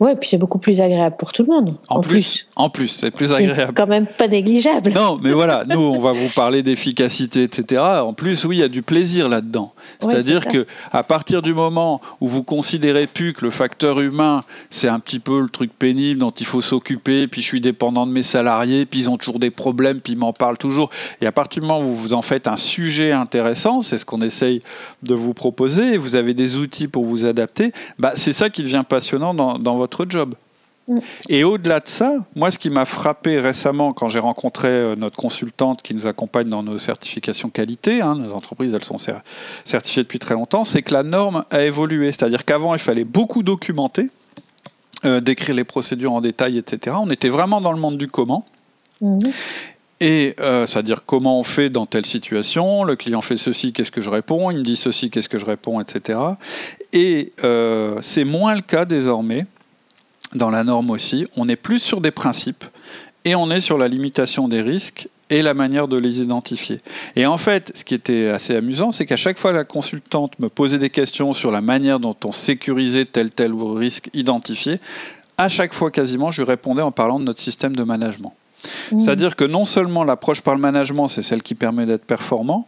Ouais, 0.01 0.15
puis 0.15 0.29
c'est 0.29 0.39
beaucoup 0.39 0.59
plus 0.59 0.81
agréable 0.81 1.17
pour 1.19 1.33
tout 1.33 1.43
le 1.43 1.49
monde. 1.49 1.75
En, 1.89 2.01
plus, 2.01 2.49
En 2.55 2.71
plus, 2.71 2.89
c'est 2.89 3.11
plus 3.11 3.35
agréable. 3.35 3.73
Quand 3.75 3.89
même 3.89 4.07
pas 4.07 4.29
négligeable. 4.29 4.93
Non, 4.93 5.19
mais 5.21 5.33
voilà, 5.33 5.65
nous, 5.69 5.81
on 5.81 5.99
va 5.99 6.13
vous 6.13 6.29
parler 6.29 6.63
d'efficacité, 6.63 7.43
etc. 7.43 7.81
En 7.81 8.13
plus, 8.13 8.45
oui, 8.45 8.59
il 8.59 8.61
y 8.61 8.63
a 8.63 8.69
du 8.69 8.83
plaisir 8.83 9.29
là-dedans. 9.29 9.73
C'est-à-dire 10.01 10.47
que 10.47 10.67
à 10.93 11.03
partir 11.03 11.43
du 11.43 11.53
moment 11.53 12.01
où 12.21 12.29
vous 12.29 12.45
considérez 12.45 13.09
plus 13.09 13.33
que 13.33 13.45
le 13.45 13.51
facteur 13.51 14.01
humain, 14.01 14.41
c'est 14.71 14.89
un 14.89 15.01
petit 15.01 15.19
peu 15.19 15.41
le 15.41 15.49
truc 15.49 15.73
pénible 15.77 16.21
dont 16.21 16.31
il 16.31 16.47
faut 16.47 16.63
s'occuper, 16.63 17.27
puis 17.27 17.43
je 17.43 17.47
suis 17.47 17.61
dépendant 17.61 18.07
de 18.07 18.13
mes 18.13 18.23
salariés, 18.23 18.87
puis 18.87 19.01
ils 19.01 19.11
ont 19.11 19.17
toujours 19.17 19.41
des 19.41 19.51
problèmes, 19.51 20.01
puis 20.01 20.13
ils 20.13 20.19
m'en 20.19 20.33
parlent 20.33 20.59
toujours. 20.59 20.91
Et 21.21 21.27
à 21.27 21.33
partir 21.33 21.63
du 21.63 21.69
moment 21.69 21.81
où 21.81 21.93
vous 21.93 22.15
en 22.15 22.23
faites 22.23 22.47
un 22.47 22.57
sujet 22.57 23.11
intéressant, 23.11 23.81
c'est 23.81 23.99
ce 23.99 24.05
qu'on 24.05 24.23
essaye 24.23 24.61
de 25.03 25.15
vous 25.15 25.35
proposer, 25.35 25.95
et 25.95 25.97
vous 25.99 26.15
avez 26.15 26.35
des 26.35 26.57
outils 26.57 26.87
pour 26.87 27.05
vous 27.05 27.25
adapter, 27.25 27.73
bah, 27.99 28.13
c'est 28.15 28.33
ça 28.33 28.49
qui 28.51 28.63
devient 28.63 28.85
passionnant 28.89 29.35
dans, 29.35 29.59
dans 29.59 29.77
votre 29.77 29.88
job. 30.09 30.35
Mm. 30.89 30.99
Et 31.29 31.45
au-delà 31.45 31.81
de 31.81 31.89
ça, 31.89 32.15
moi, 32.35 32.51
ce 32.51 32.59
qui 32.59 32.71
m'a 32.71 32.87
frappé 32.87 33.39
récemment 33.39 33.93
quand 33.93 34.09
j'ai 34.09 34.19
rencontré 34.19 34.69
euh, 34.69 34.97
notre 34.97 35.17
consultante 35.17 35.83
qui 35.83 35.95
nous 35.95 36.07
accompagne 36.07 36.49
dans 36.49 36.63
nos 36.63 36.79
certifications 36.79 37.51
qualité, 37.51 38.01
hein, 38.01 38.17
nos 38.17 38.33
entreprises, 38.33 38.75
elles 38.75 38.85
sont 38.85 38.97
certifiées 39.65 40.03
depuis 40.03 40.19
très 40.19 40.35
longtemps, 40.35 40.65
c'est 40.65 40.83
que 40.83 40.95
la 40.95 41.03
norme 41.03 41.45
a 41.51 41.63
évolué. 41.63 42.11
C'est-à-dire 42.11 42.45
qu'avant, 42.45 42.75
il 42.75 42.81
fallait 42.81 43.05
beaucoup 43.05 43.43
documenter, 43.43 44.09
euh, 45.05 45.21
décrire 45.21 45.55
les 45.55 45.65
procédures 45.65 46.13
en 46.13 46.21
détail, 46.21 46.59
etc. 46.59 46.97
On 46.99 47.11
était 47.11 47.29
vraiment 47.29 47.61
dans 47.61 47.73
le 47.73 47.79
monde 47.79 47.99
du 47.99 48.09
comment. 48.09 48.47
Mm. 49.01 49.19
Et 50.01 50.37
euh, 50.39 50.65
c'est-à-dire 50.65 51.05
comment 51.05 51.41
on 51.41 51.43
fait 51.43 51.71
dans 51.71 51.85
telle 51.85 52.07
situation, 52.07 52.85
le 52.85 52.95
client 52.95 53.21
fait 53.21 53.37
ceci, 53.37 53.73
qu'est-ce 53.73 53.91
que 53.91 54.01
je 54.01 54.11
réponds, 54.11 54.53
il 54.53 54.59
me 54.59 54.63
dit 54.63 54.77
ceci, 54.77 55.11
qu'est-ce 55.11 55.29
que 55.29 55.39
je 55.39 55.45
réponds, 55.45 55.81
etc. 55.81 56.21
Et 56.93 57.33
c'est 58.01 58.25
moins 58.25 58.55
le 58.55 58.61
cas 58.61 58.85
désormais 58.85 59.45
dans 60.35 60.51
la 60.51 60.65
norme 60.65 60.91
aussi, 60.91 61.27
on 61.37 61.49
est 61.49 61.57
plus 61.57 61.79
sur 61.79 62.01
des 62.01 62.11
principes 62.11 62.65
et 63.25 63.35
on 63.35 63.51
est 63.51 63.61
sur 63.61 63.79
la 63.79 63.89
limitation 63.89 64.49
des 64.49 64.63
risques 64.63 65.09
et 65.31 65.43
la 65.43 65.55
manière 65.55 65.89
de 65.89 65.97
les 65.97 66.21
identifier. 66.21 66.81
Et 67.17 67.27
en 67.27 67.39
fait, 67.39 67.73
ce 67.75 67.85
qui 67.85 67.95
était 67.95 68.29
assez 68.29 68.55
amusant, 68.57 68.93
c'est 68.93 69.07
qu'à 69.07 69.17
chaque 69.17 69.39
fois 69.39 69.53
la 69.53 69.65
consultante 69.65 70.39
me 70.39 70.49
posait 70.49 70.79
des 70.79 70.91
questions 70.91 71.35
sur 71.35 71.51
la 71.51 71.61
manière 71.61 72.01
dont 72.01 72.17
on 72.25 72.33
sécurisait 72.33 73.05
tel 73.05 73.31
tel 73.31 73.53
risque 73.53 74.09
identifié, 74.15 74.81
à 75.37 75.49
chaque 75.49 75.75
fois 75.75 75.91
quasiment, 75.91 76.31
je 76.31 76.43
lui 76.43 76.49
répondais 76.49 76.83
en 76.83 76.91
parlant 76.91 77.21
de 77.21 77.25
notre 77.25 77.41
système 77.41 77.77
de 77.77 77.83
management. 77.85 78.35
Mmh. 78.91 78.99
C'est-à-dire 78.99 79.37
que 79.37 79.45
non 79.45 79.65
seulement 79.65 80.03
l'approche 80.03 80.41
par 80.41 80.55
le 80.55 80.61
management, 80.61 81.09
c'est 81.09 81.23
celle 81.23 81.43
qui 81.43 81.55
permet 81.55 81.87
d'être 81.87 82.05
performant, 82.05 82.67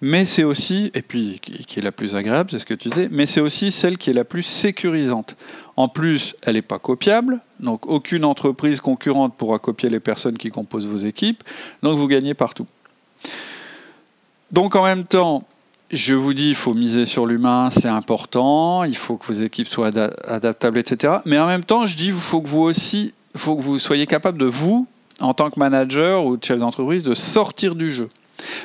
mais 0.00 0.24
c'est 0.24 0.44
aussi, 0.44 0.90
et 0.94 1.02
puis 1.02 1.40
qui 1.40 1.78
est 1.78 1.82
la 1.82 1.92
plus 1.92 2.14
agréable, 2.16 2.50
c'est 2.50 2.58
ce 2.58 2.66
que 2.66 2.74
tu 2.74 2.88
disais, 2.88 3.08
mais 3.10 3.26
c'est 3.26 3.40
aussi 3.40 3.72
celle 3.72 3.98
qui 3.98 4.10
est 4.10 4.14
la 4.14 4.24
plus 4.24 4.42
sécurisante. 4.42 5.36
En 5.76 5.88
plus, 5.88 6.36
elle 6.42 6.54
n'est 6.54 6.62
pas 6.62 6.78
copiable, 6.78 7.40
donc 7.60 7.86
aucune 7.86 8.24
entreprise 8.24 8.80
concurrente 8.80 9.34
pourra 9.36 9.58
copier 9.58 9.90
les 9.90 10.00
personnes 10.00 10.38
qui 10.38 10.50
composent 10.50 10.86
vos 10.86 10.98
équipes, 10.98 11.42
donc 11.82 11.98
vous 11.98 12.08
gagnez 12.08 12.34
partout. 12.34 12.66
Donc 14.52 14.76
en 14.76 14.84
même 14.84 15.04
temps, 15.04 15.44
je 15.90 16.14
vous 16.14 16.34
dis, 16.34 16.50
il 16.50 16.54
faut 16.54 16.74
miser 16.74 17.06
sur 17.06 17.26
l'humain, 17.26 17.70
c'est 17.70 17.88
important, 17.88 18.84
il 18.84 18.96
faut 18.96 19.16
que 19.16 19.26
vos 19.26 19.40
équipes 19.40 19.68
soient 19.68 19.88
adaptables, 20.26 20.78
etc. 20.78 21.18
Mais 21.26 21.38
en 21.38 21.46
même 21.46 21.64
temps, 21.64 21.84
je 21.84 21.96
dis, 21.96 22.06
il 22.06 22.12
faut 22.12 22.40
que 22.40 22.48
vous 22.48 22.62
aussi, 22.62 23.14
faut 23.36 23.56
que 23.56 23.62
vous 23.62 23.78
soyez 23.78 24.06
capable 24.06 24.38
de 24.38 24.46
vous, 24.46 24.86
en 25.20 25.34
tant 25.34 25.50
que 25.50 25.58
manager 25.58 26.26
ou 26.26 26.38
chef 26.42 26.58
d'entreprise, 26.58 27.02
de 27.02 27.14
sortir 27.14 27.74
du 27.74 27.92
jeu. 27.92 28.10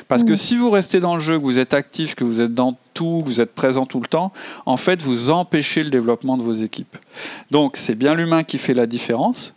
Parce 0.08 0.24
que 0.24 0.32
mm. 0.32 0.36
si 0.36 0.56
vous 0.56 0.70
restez 0.70 1.00
dans 1.00 1.14
le 1.14 1.20
jeu, 1.20 1.38
que 1.38 1.44
vous 1.44 1.58
êtes 1.58 1.74
actif, 1.74 2.14
que 2.14 2.24
vous 2.24 2.40
êtes 2.40 2.54
dans 2.54 2.76
tout, 2.94 3.22
que 3.22 3.28
vous 3.28 3.40
êtes 3.40 3.54
présent 3.54 3.86
tout 3.86 4.00
le 4.00 4.06
temps, 4.06 4.32
en 4.66 4.76
fait, 4.76 5.02
vous 5.02 5.30
empêchez 5.30 5.82
le 5.82 5.90
développement 5.90 6.36
de 6.36 6.42
vos 6.42 6.52
équipes. 6.52 6.96
Donc, 7.50 7.76
c'est 7.76 7.94
bien 7.94 8.14
l'humain 8.14 8.44
qui 8.44 8.58
fait 8.58 8.74
la 8.74 8.86
différence, 8.86 9.54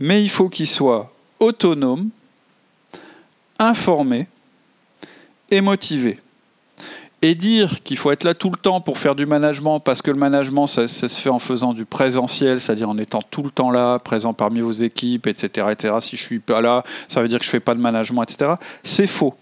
mais 0.00 0.22
il 0.22 0.30
faut 0.30 0.48
qu'il 0.48 0.66
soit 0.66 1.12
autonome, 1.38 2.08
informé 3.58 4.26
et 5.50 5.60
motivé. 5.60 6.18
Et 7.22 7.34
dire 7.34 7.82
qu'il 7.82 7.96
faut 7.96 8.10
être 8.10 8.24
là 8.24 8.34
tout 8.34 8.50
le 8.50 8.56
temps 8.56 8.80
pour 8.80 8.98
faire 8.98 9.14
du 9.14 9.24
management, 9.24 9.80
parce 9.80 10.02
que 10.02 10.10
le 10.10 10.18
management, 10.18 10.66
ça, 10.66 10.86
se 10.86 11.06
fait 11.08 11.30
en 11.30 11.38
faisant 11.38 11.72
du 11.72 11.86
présentiel, 11.86 12.60
c'est-à-dire 12.60 12.90
en 12.90 12.98
étant 12.98 13.22
tout 13.22 13.42
le 13.42 13.50
temps 13.50 13.70
là, 13.70 13.98
présent 13.98 14.34
parmi 14.34 14.60
vos 14.60 14.72
équipes, 14.72 15.26
etc., 15.26 15.68
etc. 15.70 15.94
Si 16.00 16.16
je 16.16 16.22
suis 16.22 16.38
pas 16.40 16.60
là, 16.60 16.84
ça 17.08 17.22
veut 17.22 17.28
dire 17.28 17.38
que 17.38 17.44
je 17.44 17.50
fais 17.50 17.60
pas 17.60 17.74
de 17.74 17.80
management, 17.80 18.22
etc. 18.22 18.54
C'est 18.84 19.06
faux. 19.06 19.34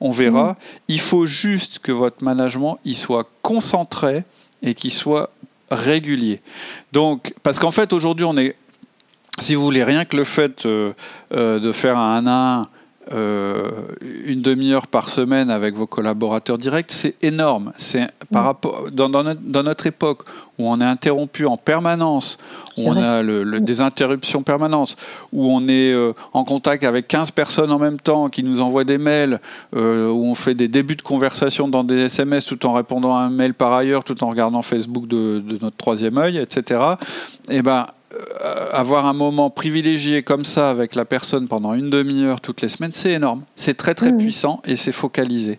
On 0.00 0.10
verra. 0.10 0.52
Mmh. 0.52 0.56
Il 0.88 1.00
faut 1.00 1.26
juste 1.26 1.78
que 1.78 1.92
votre 1.92 2.22
management 2.24 2.78
il 2.84 2.96
soit 2.96 3.28
concentré 3.42 4.24
et 4.62 4.74
qu'il 4.74 4.92
soit 4.92 5.30
régulier. 5.70 6.40
Donc, 6.92 7.34
parce 7.42 7.58
qu'en 7.58 7.70
fait, 7.70 7.92
aujourd'hui, 7.92 8.24
on 8.24 8.36
est, 8.36 8.56
si 9.38 9.54
vous 9.54 9.62
voulez, 9.62 9.84
rien 9.84 10.04
que 10.04 10.16
le 10.16 10.24
fait 10.24 10.66
euh, 10.66 10.92
euh, 11.32 11.60
de 11.60 11.72
faire 11.72 11.96
un 11.96 12.26
1 12.26 12.68
euh, 13.12 13.70
une 14.24 14.40
demi-heure 14.40 14.86
par 14.86 15.08
semaine 15.08 15.50
avec 15.50 15.74
vos 15.74 15.86
collaborateurs 15.86 16.58
directs, 16.58 16.92
c'est 16.92 17.16
énorme. 17.22 17.72
C'est 17.76 18.08
par 18.30 18.42
mm. 18.42 18.46
rapport 18.46 18.84
dans, 18.92 19.08
notre, 19.08 19.86
époque 19.86 20.22
où 20.58 20.68
on 20.68 20.80
est 20.80 20.84
interrompu 20.84 21.44
en 21.44 21.56
permanence, 21.56 22.38
où 22.78 22.82
on 22.86 22.96
a 22.96 23.22
mm. 23.22 23.60
des 23.60 23.80
interruptions 23.80 24.44
permanentes, 24.44 24.96
où 25.32 25.50
on 25.50 25.66
est 25.66 25.92
euh, 25.92 26.12
en 26.32 26.44
contact 26.44 26.84
avec 26.84 27.08
15 27.08 27.32
personnes 27.32 27.72
en 27.72 27.78
même 27.80 27.98
temps 27.98 28.28
qui 28.28 28.44
nous 28.44 28.60
envoient 28.60 28.84
des 28.84 28.98
mails, 28.98 29.40
euh, 29.74 30.08
où 30.08 30.26
on 30.26 30.36
fait 30.36 30.54
des 30.54 30.68
débuts 30.68 30.96
de 30.96 31.02
conversation 31.02 31.66
dans 31.66 31.82
des 31.82 32.02
SMS 32.02 32.44
tout 32.44 32.64
en 32.64 32.72
répondant 32.72 33.16
à 33.16 33.20
un 33.20 33.30
mail 33.30 33.54
par 33.54 33.72
ailleurs, 33.72 34.04
tout 34.04 34.22
en 34.22 34.28
regardant 34.28 34.62
Facebook 34.62 35.08
de, 35.08 35.40
de 35.40 35.58
notre 35.60 35.76
troisième 35.76 36.16
œil, 36.16 36.38
etc. 36.38 36.80
Et 37.48 37.56
eh 37.56 37.62
ben 37.62 37.86
avoir 38.70 39.06
un 39.06 39.12
moment 39.12 39.50
privilégié 39.50 40.22
comme 40.22 40.44
ça 40.44 40.70
avec 40.70 40.94
la 40.94 41.04
personne 41.04 41.48
pendant 41.48 41.74
une 41.74 41.90
demi-heure 41.90 42.40
toutes 42.40 42.60
les 42.62 42.68
semaines, 42.68 42.92
c'est 42.92 43.12
énorme. 43.12 43.42
C'est 43.56 43.76
très 43.76 43.94
très 43.94 44.12
mmh. 44.12 44.18
puissant 44.18 44.62
et 44.66 44.76
c'est 44.76 44.92
focalisé. 44.92 45.58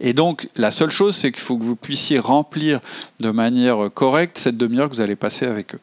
Et 0.00 0.12
donc, 0.12 0.48
la 0.56 0.70
seule 0.70 0.90
chose, 0.90 1.16
c'est 1.16 1.32
qu'il 1.32 1.40
faut 1.40 1.56
que 1.56 1.64
vous 1.64 1.76
puissiez 1.76 2.18
remplir 2.18 2.80
de 3.20 3.30
manière 3.30 3.90
correcte 3.94 4.38
cette 4.38 4.56
demi-heure 4.56 4.90
que 4.90 4.94
vous 4.94 5.00
allez 5.00 5.16
passer 5.16 5.46
avec 5.46 5.74
eux. 5.74 5.80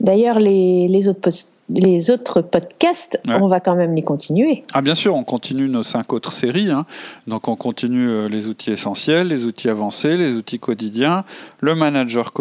D'ailleurs, 0.00 0.40
les, 0.40 0.88
les 0.88 1.06
autres 1.06 1.20
les 1.68 2.10
autres 2.10 2.40
podcasts, 2.42 3.20
on 3.26 3.46
va 3.46 3.60
quand 3.60 3.76
même 3.76 3.94
les 3.94 4.02
continuer. 4.02 4.64
Ah 4.74 4.82
bien 4.82 4.94
sûr, 4.94 5.14
on 5.14 5.24
continue 5.24 5.68
nos 5.68 5.82
cinq 5.82 6.12
autres 6.12 6.32
séries. 6.32 6.70
Hein. 6.70 6.86
Donc 7.26 7.48
on 7.48 7.56
continue 7.56 8.08
euh, 8.08 8.28
les 8.28 8.46
outils 8.46 8.72
essentiels, 8.72 9.28
les 9.28 9.44
outils 9.44 9.68
avancés, 9.68 10.16
les 10.16 10.34
outils 10.34 10.58
quotidiens, 10.58 11.24
le 11.60 11.74
manager 11.74 12.32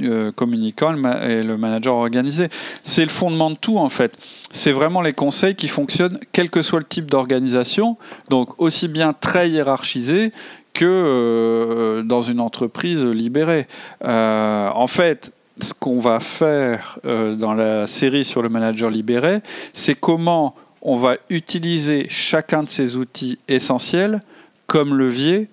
euh, 0.00 0.32
communicant 0.32 0.94
et 1.22 1.42
le 1.42 1.56
manager 1.56 1.94
organisé. 1.94 2.48
C'est 2.82 3.04
le 3.04 3.10
fondement 3.10 3.50
de 3.50 3.56
tout 3.56 3.76
en 3.76 3.88
fait. 3.88 4.16
C'est 4.52 4.72
vraiment 4.72 5.02
les 5.02 5.12
conseils 5.12 5.56
qui 5.56 5.68
fonctionnent 5.68 6.18
quel 6.32 6.48
que 6.48 6.62
soit 6.62 6.78
le 6.78 6.86
type 6.86 7.10
d'organisation. 7.10 7.96
Donc 8.28 8.60
aussi 8.60 8.88
bien 8.88 9.12
très 9.12 9.50
hiérarchisé 9.50 10.32
que 10.72 10.86
euh, 10.86 12.02
dans 12.02 12.22
une 12.22 12.40
entreprise 12.40 13.04
libérée. 13.04 13.66
en 14.02 14.86
fait, 14.86 15.32
ce 15.62 15.74
qu'on 15.74 15.98
va 15.98 16.20
faire 16.20 16.98
euh, 17.04 17.34
dans 17.36 17.54
la 17.54 17.86
série 17.86 18.24
sur 18.24 18.42
le 18.42 18.48
manager 18.48 18.90
libéré, 18.90 19.40
c'est 19.72 19.94
comment 19.94 20.54
on 20.82 20.96
va 20.96 21.16
utiliser 21.28 22.06
chacun 22.08 22.62
de 22.62 22.68
ces 22.68 22.96
outils 22.96 23.38
essentiels 23.48 24.22
comme 24.66 24.94
levier 24.94 25.48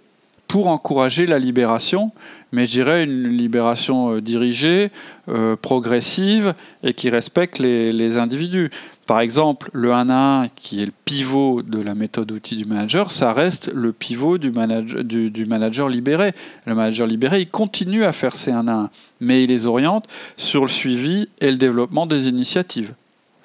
pour 0.48 0.68
encourager 0.68 1.26
la 1.26 1.40
libération, 1.40 2.12
mais 2.54 2.66
je 2.66 2.72
dirais 2.72 3.04
une 3.04 3.28
libération 3.28 4.14
euh, 4.14 4.22
dirigée, 4.22 4.92
euh, 5.28 5.56
progressive 5.56 6.54
et 6.84 6.94
qui 6.94 7.10
respecte 7.10 7.60
les 7.60 8.18
individus. 8.18 8.72
Par 9.08 9.22
exemple, 9.22 9.70
le 9.72 9.94
1 9.94 10.10
à 10.10 10.42
1, 10.44 10.48
qui 10.50 10.84
est 10.84 10.86
le 10.86 10.92
pivot 11.06 11.62
de 11.62 11.82
la 11.82 11.96
méthode 11.96 12.30
outil 12.34 12.58
du 12.58 12.66
manager, 12.66 13.14
ça 13.14 13.32
reste 13.32 13.72
le 13.74 13.94
pivot 13.94 14.38
du 14.38 14.52
manager, 14.52 15.02
du, 15.02 15.46
manager 15.46 15.88
libéré. 15.88 16.34
Le 16.66 16.76
manager 16.76 17.08
libéré, 17.08 17.40
il 17.40 17.50
continue 17.50 18.04
à 18.04 18.12
faire 18.12 18.36
ses 18.36 18.52
1 18.52 18.68
à 18.68 18.74
1, 18.74 18.90
mais 19.22 19.46
il 19.46 19.48
les 19.48 19.66
oriente 19.66 20.08
sur 20.36 20.64
le 20.64 20.68
suivi 20.68 21.30
et 21.40 21.50
le 21.50 21.58
développement 21.58 22.06
des 22.06 22.28
initiatives. 22.28 22.94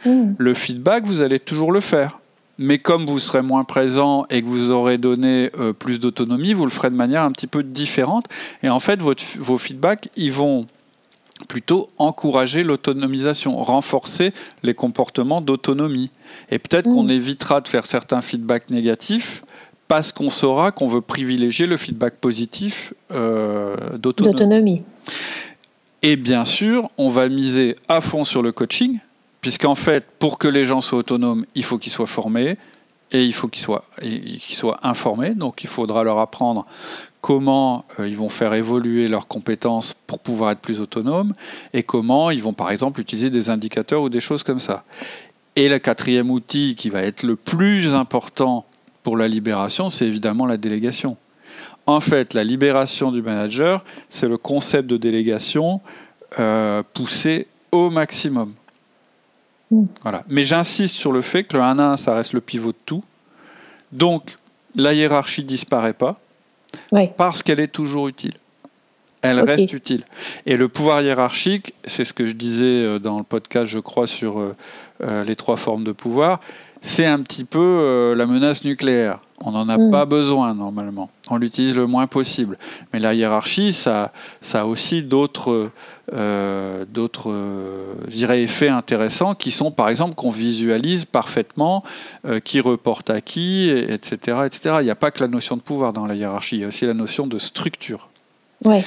Hmm. 0.04 0.32
Le 0.36 0.52
feedback, 0.52 1.04
vous 1.04 1.20
allez 1.20 1.38
toujours 1.38 1.70
le 1.70 1.80
faire. 1.80 2.18
Mais 2.58 2.78
comme 2.78 3.06
vous 3.06 3.20
serez 3.20 3.42
moins 3.42 3.62
présent 3.62 4.26
et 4.30 4.42
que 4.42 4.46
vous 4.46 4.72
aurez 4.72 4.98
donné 4.98 5.50
euh, 5.58 5.72
plus 5.72 6.00
d'autonomie, 6.00 6.54
vous 6.54 6.64
le 6.64 6.70
ferez 6.70 6.90
de 6.90 6.96
manière 6.96 7.22
un 7.22 7.30
petit 7.30 7.46
peu 7.46 7.62
différente. 7.62 8.26
Et 8.64 8.68
en 8.68 8.80
fait, 8.80 9.00
vos 9.00 9.58
feedbacks, 9.58 10.08
ils 10.16 10.32
vont 10.32 10.66
plutôt 11.46 11.90
encourager 11.98 12.64
l'autonomisation, 12.64 13.56
renforcer 13.56 14.32
les 14.62 14.74
comportements 14.74 15.40
d'autonomie. 15.40 16.10
Et 16.50 16.58
peut-être 16.58 16.84
qu'on 16.84 17.04
mm. 17.04 17.10
évitera 17.10 17.60
de 17.60 17.68
faire 17.68 17.86
certains 17.86 18.22
feedbacks 18.22 18.70
négatifs 18.70 19.42
parce 19.88 20.12
qu'on 20.12 20.30
saura 20.30 20.72
qu'on 20.72 20.88
veut 20.88 21.02
privilégier 21.02 21.66
le 21.66 21.76
feedback 21.76 22.14
positif 22.14 22.94
euh, 23.12 23.98
d'autonomie. 23.98 24.84
Et 26.02 26.16
bien 26.16 26.44
sûr, 26.44 26.88
on 26.98 27.10
va 27.10 27.28
miser 27.28 27.76
à 27.88 28.00
fond 28.00 28.24
sur 28.24 28.42
le 28.42 28.52
coaching, 28.52 28.98
puisqu'en 29.40 29.74
fait, 29.74 30.04
pour 30.18 30.38
que 30.38 30.48
les 30.48 30.64
gens 30.64 30.80
soient 30.80 30.98
autonomes, 30.98 31.44
il 31.54 31.62
faut 31.64 31.78
qu'ils 31.78 31.92
soient 31.92 32.06
formés, 32.06 32.56
et 33.12 33.24
il 33.24 33.34
faut 33.34 33.48
qu'ils 33.48 33.62
soient, 33.62 34.80
informés. 34.82 35.34
Donc 35.34 35.64
il 35.64 35.68
faudra 35.68 36.02
leur 36.02 36.18
apprendre 36.18 36.66
comment 37.20 37.84
euh, 38.00 38.08
ils 38.08 38.16
vont 38.16 38.28
faire 38.28 38.54
évoluer 38.54 39.06
leurs 39.06 39.28
compétences 39.28 39.94
pour 40.06 40.18
pouvoir 40.18 40.50
être 40.50 40.60
plus 40.60 40.80
autonomes 40.80 41.34
et 41.72 41.82
comment 41.82 42.30
ils 42.30 42.42
vont 42.42 42.52
par 42.52 42.70
exemple 42.70 43.00
utiliser 43.00 43.30
des 43.30 43.50
indicateurs 43.50 44.02
ou 44.02 44.08
des 44.08 44.20
choses 44.20 44.42
comme 44.42 44.60
ça. 44.60 44.84
Et 45.54 45.68
le 45.68 45.78
quatrième 45.78 46.30
outil 46.30 46.74
qui 46.74 46.90
va 46.90 47.02
être 47.02 47.22
le 47.22 47.36
plus 47.36 47.94
important 47.94 48.64
pour 49.02 49.16
la 49.16 49.28
libération, 49.28 49.90
c'est 49.90 50.06
évidemment 50.06 50.46
la 50.46 50.56
délégation. 50.56 51.16
En 51.86 52.00
fait, 52.00 52.32
la 52.32 52.44
libération 52.44 53.12
du 53.12 53.22
manager, 53.22 53.84
c'est 54.08 54.28
le 54.28 54.38
concept 54.38 54.88
de 54.88 54.96
délégation 54.96 55.80
euh, 56.38 56.82
poussé 56.94 57.48
au 57.72 57.90
maximum. 57.90 58.54
Voilà. 60.02 60.24
Mais 60.28 60.44
j'insiste 60.44 60.94
sur 60.94 61.12
le 61.12 61.22
fait 61.22 61.44
que 61.44 61.56
le 61.56 61.62
1 61.62 61.78
à 61.78 61.92
1, 61.92 61.96
ça 61.96 62.14
reste 62.14 62.32
le 62.32 62.40
pivot 62.40 62.72
de 62.72 62.78
tout. 62.84 63.02
Donc, 63.92 64.36
la 64.74 64.94
hiérarchie 64.94 65.44
disparaît 65.44 65.92
pas 65.92 66.18
parce 67.16 67.42
qu'elle 67.42 67.60
est 67.60 67.72
toujours 67.72 68.08
utile. 68.08 68.34
Elle 69.22 69.40
reste 69.40 69.72
utile. 69.72 70.02
Et 70.46 70.56
le 70.56 70.68
pouvoir 70.68 71.00
hiérarchique, 71.00 71.74
c'est 71.84 72.04
ce 72.04 72.12
que 72.12 72.26
je 72.26 72.32
disais 72.32 72.64
euh, 72.64 72.98
dans 72.98 73.18
le 73.18 73.24
podcast, 73.24 73.66
je 73.66 73.78
crois, 73.78 74.08
sur 74.08 74.40
euh, 74.40 74.56
euh, 75.02 75.22
les 75.22 75.36
trois 75.36 75.56
formes 75.56 75.84
de 75.84 75.92
pouvoir, 75.92 76.40
c'est 76.82 77.06
un 77.06 77.20
petit 77.20 77.44
peu 77.44 78.14
la 78.16 78.26
menace 78.26 78.64
nucléaire. 78.64 79.20
On 79.44 79.52
n'en 79.52 79.68
a 79.68 79.78
mm. 79.78 79.90
pas 79.90 80.04
besoin 80.04 80.54
normalement. 80.54 81.10
On 81.30 81.36
l'utilise 81.36 81.74
le 81.74 81.86
moins 81.86 82.06
possible. 82.06 82.58
Mais 82.92 83.00
la 83.00 83.14
hiérarchie, 83.14 83.72
ça, 83.72 84.12
ça 84.40 84.62
a 84.62 84.64
aussi 84.64 85.02
d'autres, 85.02 85.70
d'autres, 86.92 87.32
effets 88.10 88.68
intéressants 88.68 89.34
qui 89.34 89.50
sont, 89.50 89.70
par 89.70 89.88
exemple, 89.88 90.14
qu'on 90.14 90.30
visualise 90.30 91.04
parfaitement, 91.04 91.82
qui 92.44 92.60
reporte 92.60 93.10
à 93.10 93.20
qui, 93.20 93.70
etc., 93.70 94.38
etc. 94.46 94.76
Il 94.80 94.84
n'y 94.84 94.90
a 94.90 94.96
pas 94.96 95.10
que 95.10 95.22
la 95.22 95.28
notion 95.28 95.56
de 95.56 95.62
pouvoir 95.62 95.92
dans 95.92 96.06
la 96.06 96.14
hiérarchie. 96.14 96.56
Il 96.56 96.60
y 96.62 96.64
a 96.64 96.68
aussi 96.68 96.86
la 96.86 96.94
notion 96.94 97.26
de 97.26 97.38
structure. 97.38 98.08
Ouais. 98.64 98.84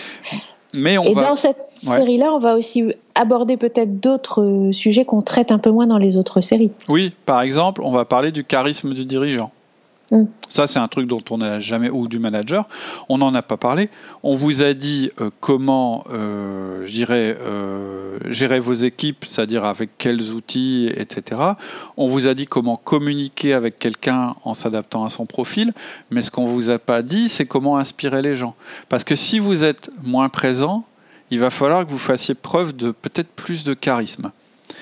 Mais 0.74 0.98
on 0.98 1.06
Et 1.06 1.16
dans 1.16 1.36
cette 1.36 1.58
série-là, 1.74 2.32
on 2.32 2.40
va 2.40 2.56
aussi 2.56 2.94
aborder 3.16 3.58
peut-être 3.58 4.00
d'autres 4.00 4.42
euh, 4.42 4.72
sujets 4.72 5.06
qu'on 5.06 5.20
traite 5.20 5.52
un 5.52 5.60
peu 5.60 5.72
moins 5.72 5.88
dans 5.88 5.98
les 5.98 6.18
autres 6.18 6.42
séries. 6.42 6.72
Oui, 6.88 7.14
par 7.26 7.42
exemple, 7.42 7.82
on 7.84 7.92
va 7.92 8.06
parler 8.06 8.32
du 8.32 8.44
charisme 8.44 8.94
du 8.94 9.06
dirigeant. 9.06 9.52
Mm. 10.12 10.26
Ça, 10.50 10.68
c'est 10.68 10.80
un 10.80 10.88
truc 10.88 11.08
dont 11.08 11.22
on 11.30 11.40
n'a 11.40 11.60
jamais, 11.60 11.90
ou 11.90 12.08
du 12.08 12.20
manager, 12.20 12.68
on 13.10 13.18
n'en 13.18 13.34
a 13.34 13.42
pas 13.42 13.58
parlé. 13.58 13.90
On 14.24 14.36
vous 14.36 14.62
a 14.62 14.74
dit 14.74 15.12
euh, 15.20 15.30
comment, 15.40 16.04
euh, 16.14 16.86
euh, 17.10 18.20
gérer 18.28 18.60
vos 18.60 18.74
équipes, 18.74 19.26
c'est-à-dire 19.26 19.66
avec 19.66 19.98
quels 19.98 20.32
outils, 20.32 20.92
etc. 20.96 21.42
On 21.98 22.08
vous 22.08 22.28
a 22.28 22.34
dit 22.34 22.46
comment 22.46 22.78
communiquer 22.78 23.54
avec 23.54 23.80
quelqu'un 23.80 24.36
en 24.44 24.54
s'adaptant 24.54 25.06
à 25.06 25.10
son 25.10 25.26
profil, 25.26 25.74
mais 26.12 26.22
ce 26.22 26.32
qu'on 26.32 26.46
vous 26.46 26.70
a 26.70 26.80
pas 26.80 27.02
dit, 27.02 27.30
c'est 27.30 27.46
comment 27.46 27.78
inspirer 27.78 28.22
les 28.22 28.36
gens. 28.36 28.56
Parce 28.90 29.04
que 29.04 29.16
si 29.16 29.40
vous 29.40 29.64
êtes 29.64 29.90
moins 30.04 30.30
présent, 30.30 30.86
il 31.32 31.40
va 31.40 31.50
falloir 31.50 31.86
que 31.86 31.92
vous 31.92 31.98
fassiez 31.98 32.36
preuve 32.36 32.76
de 32.76 32.92
peut-être 32.92 33.30
plus 33.30 33.64
de 33.64 33.74
charisme. 33.74 34.32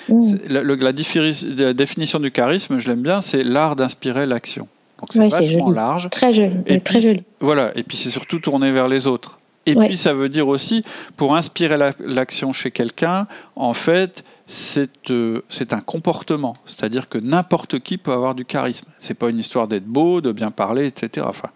Mm. 0.10 0.36
La, 0.50 0.64
la 0.64 1.74
définition 1.74 2.20
du 2.20 2.32
charisme, 2.32 2.80
je 2.80 2.90
l'aime 2.90 3.02
bien, 3.02 3.22
c'est 3.22 3.44
l'art 3.44 3.76
d'inspirer 3.76 4.26
l'action. 4.26 4.68
Donc 5.00 5.10
c'est 5.12 5.28
vachement 5.28 5.72
large. 5.72 6.10
Très 6.10 6.34
joli. 6.34 6.56
Et 6.66 6.80
très 6.80 7.02
joli. 7.02 7.24
Voilà, 7.40 7.72
et 7.76 7.84
puis 7.84 7.98
c'est 7.98 8.10
surtout 8.10 8.40
tourné 8.40 8.72
vers 8.72 8.88
les 8.88 9.08
autres. 9.08 9.40
Et 9.66 9.76
puis 9.76 9.96
ça 9.96 10.14
veut 10.14 10.28
dire 10.30 10.48
aussi, 10.48 10.84
pour 11.16 11.36
inspirer 11.36 11.78
l'action 12.00 12.52
chez 12.52 12.72
quelqu'un, 12.72 13.28
en 13.56 13.74
fait, 13.74 14.24
euh, 15.10 15.42
c'est 15.50 15.74
un 15.74 15.80
comportement. 15.80 16.56
C'est-à-dire 16.66 17.08
que 17.08 17.18
n'importe 17.18 17.80
qui 17.80 17.98
peut 17.98 18.12
avoir 18.12 18.36
du 18.36 18.44
charisme. 18.44 18.88
C'est 18.98 19.14
pas 19.14 19.30
une 19.30 19.40
histoire 19.40 19.70
d'être 19.70 19.86
beau, 19.86 20.20
de 20.20 20.32
bien 20.34 20.52
parler, 20.52 20.86
etc. 20.86 21.26
Enfin, 21.30 21.50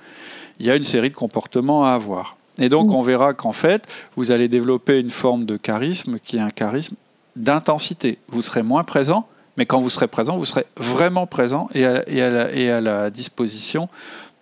il 0.59 0.65
y 0.65 0.71
a 0.71 0.75
une 0.75 0.85
série 0.85 1.09
de 1.09 1.15
comportements 1.15 1.85
à 1.85 1.91
avoir. 1.91 2.36
Et 2.59 2.69
donc 2.69 2.87
mm. 2.87 2.95
on 2.95 3.01
verra 3.01 3.33
qu'en 3.33 3.53
fait, 3.53 3.87
vous 4.15 4.31
allez 4.31 4.47
développer 4.47 4.99
une 4.99 5.11
forme 5.11 5.45
de 5.45 5.57
charisme 5.57 6.19
qui 6.23 6.37
est 6.37 6.41
un 6.41 6.49
charisme 6.49 6.95
d'intensité. 7.35 8.17
Vous 8.29 8.41
serez 8.41 8.63
moins 8.63 8.83
présent, 8.83 9.27
mais 9.57 9.65
quand 9.65 9.79
vous 9.79 9.89
serez 9.89 10.07
présent, 10.07 10.37
vous 10.37 10.45
serez 10.45 10.65
vraiment 10.75 11.27
présent 11.27 11.69
et 11.73 11.85
à, 11.85 12.81
la, 12.81 13.09
disposition 13.09 13.89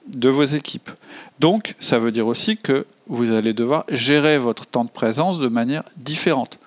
de 0.08 0.30
vos 0.30 0.44
équipes. 0.44 0.90
Donc, 1.40 1.76
ça 1.80 2.00
veut 2.00 2.12
dire 2.12 2.28
aussi 2.28 2.58
que 2.58 2.86
vous 3.08 3.32
allez 3.32 3.54
devoir 3.54 3.86
gérer 3.90 4.38
votre 4.38 4.66
temps 4.66 4.86
de 4.86 4.90
présence 4.90 5.40
de 5.40 5.48
manière 5.48 5.84
différente. 5.98 6.60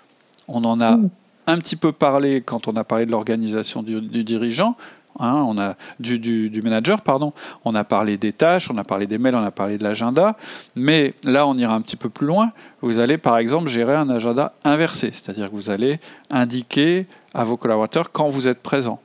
On 0.49 0.64
en 0.64 0.81
a 0.81 0.97
mm. 0.97 1.11
un 1.47 1.59
petit 1.59 1.76
peu 1.76 1.93
parlé 1.93 2.40
quand 2.40 2.69
on 2.69 2.76
a 2.76 2.85
parlé 2.85 3.07
de 3.07 3.11
l'organisation 3.11 3.83
du, 3.83 4.00
dirigeant. 4.25 4.76
Hein, 5.18 5.44
on 5.46 5.58
a 5.58 5.76
du, 6.00 6.18
du, 6.18 6.62
manager, 6.62 7.02
pardon. 7.02 7.32
On 7.64 7.75
a 7.75 7.84
parlé 7.84 8.16
des 8.16 8.32
tâches, 8.32 8.70
on 8.70 8.78
a 8.78 8.84
parlé 8.84 9.06
des 9.06 9.18
mails, 9.18 9.34
on 9.34 9.42
a 9.42 9.50
parlé 9.50 9.78
de 9.78 9.84
l'agenda. 9.84 10.37
Mais 10.76 11.14
là, 11.25 11.46
on 11.46 11.56
ira 11.56 11.75
un 11.75 11.80
petit 11.80 11.96
peu 11.96 12.08
plus 12.08 12.26
loin. 12.26 12.52
Vous 12.82 12.98
allez, 12.98 13.18
par 13.18 13.38
exemple, 13.38 13.68
gérer 13.68 13.94
un 13.94 14.10
agenda 14.10 14.52
inversé, 14.64 15.10
c'est-à-dire 15.12 15.50
que 15.50 15.54
vous 15.54 15.70
allez 15.70 16.00
indiquer 16.30 17.06
à 17.34 17.45
vos 17.45 17.56
collaborateurs 17.56 18.12
quand 18.12 18.28
vous 18.28 18.49
êtes 18.49 18.62
présent. 18.62 19.00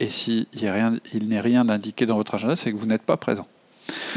Et 0.00 0.08
s'il 0.08 0.46
il 0.54 1.28
n'est 1.28 1.40
rien 1.40 1.64
d'indiqué 1.64 2.06
dans 2.06 2.16
votre 2.16 2.34
agenda, 2.34 2.56
c'est 2.56 2.72
que 2.72 2.76
vous 2.76 2.86
n'êtes 2.86 3.02
pas 3.02 3.18
présent. 3.18 3.46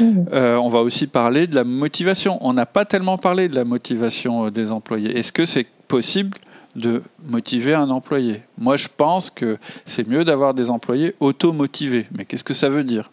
Mmh. 0.00 0.24
Euh, 0.32 0.56
on 0.56 0.68
va 0.68 0.80
aussi 0.80 1.06
parler 1.06 1.46
de 1.46 1.54
la 1.54 1.64
motivation. 1.64 2.38
On 2.40 2.52
n'a 2.52 2.66
pas 2.66 2.84
tellement 2.84 3.18
parlé 3.18 3.48
de 3.48 3.54
la 3.54 3.64
motivation 3.64 4.46
euh, 4.46 4.50
des 4.50 4.72
employés. 4.72 5.18
Est-ce 5.18 5.32
que 5.32 5.46
c'est 5.46 5.66
possible 5.88 6.38
de 6.76 7.02
motiver 7.24 7.74
un 7.74 7.90
employé. 7.90 8.42
Moi, 8.58 8.76
je 8.76 8.88
pense 8.94 9.30
que 9.30 9.58
c'est 9.86 10.06
mieux 10.06 10.24
d'avoir 10.24 10.54
des 10.54 10.70
employés 10.70 11.14
auto-motivés. 11.20 12.06
Mais 12.16 12.24
qu'est-ce 12.24 12.44
que 12.44 12.54
ça 12.54 12.68
veut 12.68 12.84
dire? 12.84 13.10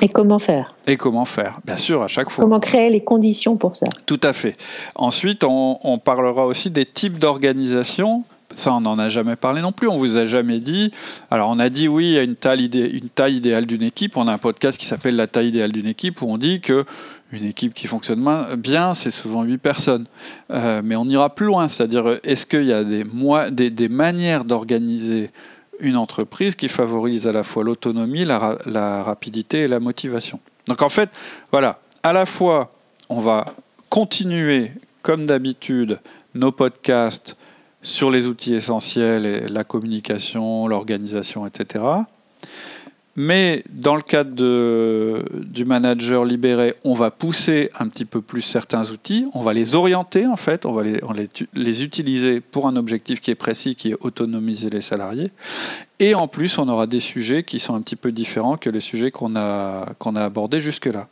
Et 0.00 0.08
comment 0.08 0.38
faire? 0.38 0.74
Et 0.86 0.96
comment 0.96 1.24
faire? 1.24 1.60
Bien 1.64 1.76
sûr, 1.76 2.02
à 2.02 2.08
chaque 2.08 2.30
fois. 2.30 2.44
Comment 2.44 2.60
créer 2.60 2.90
les 2.90 3.02
conditions 3.02 3.56
pour 3.56 3.76
ça? 3.76 3.86
Tout 4.06 4.20
à 4.22 4.32
fait. 4.32 4.56
Ensuite, 4.94 5.44
on, 5.44 5.78
on 5.82 5.98
parlera 5.98 6.46
aussi 6.46 6.70
des 6.70 6.86
types 6.86 7.18
d'organisation 7.18 8.24
ça, 8.52 8.72
on 8.72 8.80
n'en 8.80 8.98
a 8.98 9.08
jamais 9.08 9.36
parlé 9.36 9.60
non 9.60 9.72
plus. 9.72 9.88
On 9.88 9.98
vous 9.98 10.16
a 10.16 10.26
jamais 10.26 10.60
dit. 10.60 10.92
Alors, 11.30 11.50
on 11.50 11.58
a 11.58 11.68
dit 11.68 11.88
oui, 11.88 12.16
a 12.16 12.22
une 12.22 12.36
taille, 12.36 12.66
une 12.66 13.08
taille 13.08 13.36
idéale 13.36 13.66
d'une 13.66 13.82
équipe. 13.82 14.16
On 14.16 14.28
a 14.28 14.32
un 14.32 14.38
podcast 14.38 14.78
qui 14.78 14.86
s'appelle 14.86 15.16
La 15.16 15.26
taille 15.26 15.48
idéale 15.48 15.72
d'une 15.72 15.86
équipe 15.86 16.22
où 16.22 16.26
on 16.30 16.38
dit 16.38 16.60
que 16.60 16.84
une 17.32 17.44
équipe 17.44 17.74
qui 17.74 17.86
fonctionne 17.86 18.24
bien, 18.56 18.94
c'est 18.94 19.10
souvent 19.10 19.42
8 19.42 19.58
personnes. 19.58 20.06
Euh, 20.50 20.80
mais 20.84 20.96
on 20.96 21.06
ira 21.06 21.34
plus 21.34 21.46
loin. 21.46 21.68
C'est-à-dire, 21.68 22.20
est-ce 22.22 22.46
qu'il 22.46 22.64
y 22.64 22.72
a 22.72 22.84
des, 22.84 23.04
des, 23.50 23.70
des 23.70 23.88
manières 23.88 24.44
d'organiser 24.44 25.30
une 25.80 25.96
entreprise 25.96 26.54
qui 26.54 26.68
favorisent 26.68 27.26
à 27.26 27.32
la 27.32 27.42
fois 27.42 27.64
l'autonomie, 27.64 28.24
la, 28.24 28.58
la 28.66 29.02
rapidité 29.02 29.60
et 29.62 29.68
la 29.68 29.80
motivation? 29.80 30.40
Donc, 30.66 30.82
en 30.82 30.88
fait, 30.88 31.10
voilà. 31.50 31.80
À 32.02 32.12
la 32.12 32.26
fois, 32.26 32.72
on 33.08 33.20
va 33.20 33.46
continuer, 33.88 34.70
comme 35.02 35.26
d'habitude, 35.26 35.98
nos 36.34 36.52
podcasts 36.52 37.36
sur 37.82 38.10
les 38.10 38.26
outils 38.26 38.54
essentiels, 38.54 39.46
la 39.46 39.64
communication, 39.64 40.66
l'organisation, 40.66 41.46
etc. 41.46 41.84
Mais 43.16 43.64
dans 43.70 43.96
le 43.96 44.02
cadre 44.02 44.34
de, 44.34 45.24
du 45.32 45.64
manager 45.64 46.26
libéré, 46.26 46.74
on 46.84 46.92
va 46.92 47.10
pousser 47.10 47.70
un 47.78 47.88
petit 47.88 48.04
peu 48.04 48.20
plus 48.20 48.42
certains 48.42 48.90
outils, 48.90 49.26
on 49.32 49.40
va 49.40 49.54
les 49.54 49.74
orienter 49.74 50.26
en 50.26 50.36
fait, 50.36 50.66
on 50.66 50.72
va 50.72 50.82
les, 50.84 51.00
les, 51.54 51.82
utiliser 51.82 52.40
pour 52.42 52.68
un 52.68 52.76
objectif 52.76 53.22
qui 53.22 53.30
est 53.30 53.36
précis, 53.36 53.74
qui 53.74 53.92
est 53.92 53.96
autonomiser 54.00 54.68
les 54.68 54.82
salariés. 54.82 55.30
Et 55.98 56.14
en 56.14 56.28
plus, 56.28 56.58
on 56.58 56.68
aura 56.68 56.86
des 56.86 57.00
sujets 57.00 57.42
qui 57.42 57.58
sont 57.58 57.74
un 57.74 57.80
petit 57.80 57.96
peu 57.96 58.12
différents 58.12 58.58
que 58.58 58.68
les 58.68 58.80
sujets 58.80 59.10
qu'on 59.10 59.34
a, 59.34 59.94
qu'on 59.98 60.14
a 60.14 60.22
abordés 60.22 60.60
jusque-là. 60.60 61.08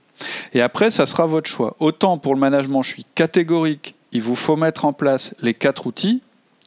Et 0.52 0.60
après, 0.60 0.90
ça 0.90 1.06
sera 1.06 1.26
votre 1.26 1.48
choix. 1.48 1.74
Autant 1.80 2.18
pour 2.18 2.34
le 2.34 2.40
management, 2.40 2.82
je 2.82 2.90
suis 2.90 3.06
catégorique, 3.14 3.94
il 4.12 4.20
vous 4.20 4.36
faut 4.36 4.56
mettre 4.56 4.84
en 4.84 4.92
place 4.92 5.34
les 5.40 5.54
quatre 5.54 5.86
outils, 5.86 6.20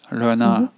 le 0.09 0.25
1 0.25 0.35
mhm. 0.35 0.69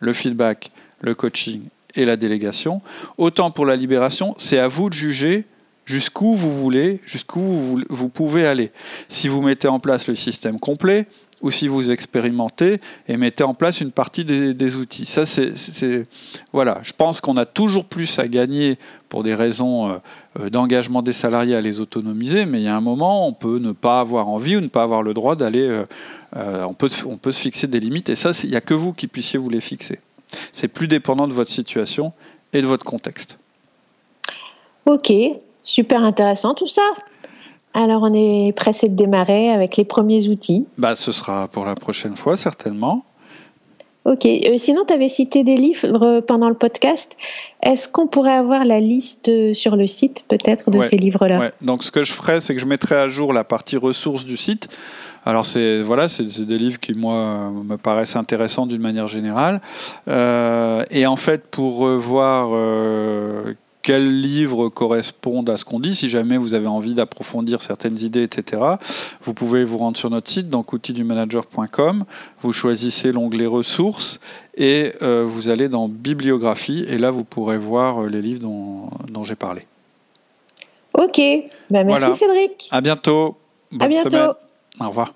le 0.00 0.12
feedback, 0.14 0.70
le 1.02 1.14
coaching 1.14 1.64
et 1.96 2.04
la 2.04 2.16
délégation. 2.16 2.82
Autant 3.18 3.50
pour 3.50 3.66
la 3.66 3.76
libération, 3.76 4.34
c'est 4.38 4.58
à 4.58 4.68
vous 4.68 4.88
de 4.88 4.94
juger 4.94 5.44
jusqu'où 5.86 6.34
vous 6.34 6.52
voulez, 6.52 7.00
jusqu'où 7.06 7.84
vous, 7.88 8.08
pouvez 8.08 8.46
aller. 8.46 8.72
Si 9.08 9.28
vous 9.28 9.40
mettez 9.40 9.68
en 9.68 9.78
place 9.78 10.08
le 10.08 10.16
système 10.16 10.58
complet, 10.58 11.06
ou 11.42 11.50
si 11.50 11.68
vous 11.68 11.90
expérimentez 11.90 12.80
et 13.08 13.16
mettez 13.18 13.44
en 13.44 13.52
place 13.52 13.80
une 13.80 13.92
partie 13.92 14.24
des, 14.24 14.76
outils. 14.76 15.06
Voilà. 16.52 16.78
Je 16.82 16.92
pense 16.96 17.20
qu'on 17.20 17.36
a 17.36 17.44
toujours 17.44 17.84
plus 17.84 18.18
à 18.18 18.26
gagner 18.26 18.78
pour 19.10 19.22
des 19.22 19.34
raisons 19.34 19.88
euh, 19.88 19.96
euh, 20.40 20.50
d'engagement 20.50 21.02
des 21.02 21.12
salariés 21.12 21.54
à 21.54 21.60
les 21.60 21.78
autonomiser, 21.78 22.46
mais 22.46 22.60
il 22.60 22.64
y 22.64 22.68
a 22.68 22.76
un 22.76 22.80
moment, 22.80 23.28
on 23.28 23.34
peut 23.34 23.58
ne 23.58 23.72
pas 23.72 24.00
avoir 24.00 24.28
envie 24.28 24.56
ou 24.56 24.60
ne 24.60 24.68
pas 24.68 24.82
avoir 24.82 25.02
le 25.02 25.12
droit 25.12 25.36
d'aller 25.36 25.68
euh, 26.36 26.64
on, 26.64 26.74
peut, 26.74 26.88
on 27.06 27.18
peut 27.18 27.32
se 27.32 27.40
fixer 27.40 27.66
des 27.66 27.80
limites 27.80 28.08
et 28.08 28.16
ça, 28.16 28.32
il 28.42 28.50
n'y 28.50 28.56
a 28.56 28.60
que 28.60 28.74
vous 28.74 28.92
qui 28.92 29.06
puissiez 29.06 29.38
vous 29.38 29.50
les 29.50 29.60
fixer. 29.60 30.00
C'est 30.52 30.68
plus 30.68 30.88
dépendant 30.88 31.28
de 31.28 31.32
votre 31.32 31.50
situation 31.50 32.12
et 32.52 32.62
de 32.62 32.66
votre 32.66 32.84
contexte. 32.84 33.38
Ok, 34.86 35.12
super 35.62 36.04
intéressant 36.04 36.54
tout 36.54 36.66
ça. 36.66 36.82
Alors 37.74 38.02
on 38.02 38.14
est 38.14 38.52
pressé 38.52 38.88
de 38.88 38.94
démarrer 38.94 39.50
avec 39.50 39.76
les 39.76 39.84
premiers 39.84 40.28
outils. 40.28 40.66
Bah, 40.78 40.96
ce 40.96 41.12
sera 41.12 41.48
pour 41.48 41.64
la 41.64 41.74
prochaine 41.74 42.16
fois 42.16 42.36
certainement. 42.36 43.04
Ok. 44.06 44.24
Euh, 44.24 44.56
sinon, 44.56 44.84
tu 44.86 44.94
avais 44.94 45.08
cité 45.08 45.42
des 45.42 45.56
livres 45.56 46.20
pendant 46.20 46.48
le 46.48 46.54
podcast. 46.54 47.16
Est-ce 47.60 47.88
qu'on 47.88 48.06
pourrait 48.06 48.36
avoir 48.36 48.64
la 48.64 48.78
liste 48.78 49.52
sur 49.52 49.74
le 49.74 49.88
site, 49.88 50.24
peut-être, 50.28 50.70
de 50.70 50.80
ces 50.80 50.96
livres-là? 50.96 51.40
ouais. 51.40 51.52
Donc, 51.60 51.82
ce 51.82 51.90
que 51.90 52.04
je 52.04 52.12
ferais, 52.12 52.40
c'est 52.40 52.54
que 52.54 52.60
je 52.60 52.66
mettrai 52.66 52.94
à 52.94 53.08
jour 53.08 53.32
la 53.32 53.42
partie 53.42 53.76
ressources 53.76 54.24
du 54.24 54.36
site. 54.36 54.68
Alors 55.26 55.44
c'est 55.44 55.82
voilà, 55.82 56.08
c'est 56.08 56.24
des 56.24 56.58
livres 56.58 56.80
qui 56.80 56.94
moi 56.94 57.50
me 57.50 57.76
paraissent 57.76 58.16
intéressants 58.16 58.66
d'une 58.66 58.80
manière 58.80 59.08
générale. 59.08 59.60
Euh, 60.08 60.84
et 60.90 61.06
en 61.06 61.16
fait, 61.16 61.46
pour 61.50 61.86
voir 61.98 62.50
euh, 62.52 63.54
quels 63.86 64.20
livres 64.20 64.68
correspondent 64.68 65.48
à 65.48 65.56
ce 65.56 65.64
qu'on 65.64 65.78
dit. 65.78 65.94
Si 65.94 66.08
jamais 66.08 66.38
vous 66.38 66.54
avez 66.54 66.66
envie 66.66 66.94
d'approfondir 66.94 67.62
certaines 67.62 68.00
idées, 68.00 68.24
etc., 68.24 68.60
vous 69.22 69.32
pouvez 69.32 69.62
vous 69.64 69.78
rendre 69.78 69.96
sur 69.96 70.10
notre 70.10 70.28
site, 70.28 70.50
donc 70.50 70.72
outildumanager.com. 70.72 72.04
Vous 72.42 72.52
choisissez 72.52 73.12
l'onglet 73.12 73.46
ressources 73.46 74.18
et 74.56 74.92
euh, 75.02 75.24
vous 75.24 75.48
allez 75.48 75.68
dans 75.68 75.86
bibliographie. 75.86 76.84
Et 76.88 76.98
là, 76.98 77.12
vous 77.12 77.22
pourrez 77.22 77.58
voir 77.58 78.02
euh, 78.02 78.08
les 78.08 78.22
livres 78.22 78.40
dont, 78.40 79.22
j'ai 79.22 79.36
parlé. 79.36 79.62
Ok. 80.92 81.20
Ben, 81.70 81.86
merci 81.86 82.12
Cédric. 82.12 82.68
À 82.72 82.80
bientôt. 82.80 83.36
à 83.78 83.86
bientôt. 83.86 84.34
Au 84.80 84.88
revoir. 84.88 85.14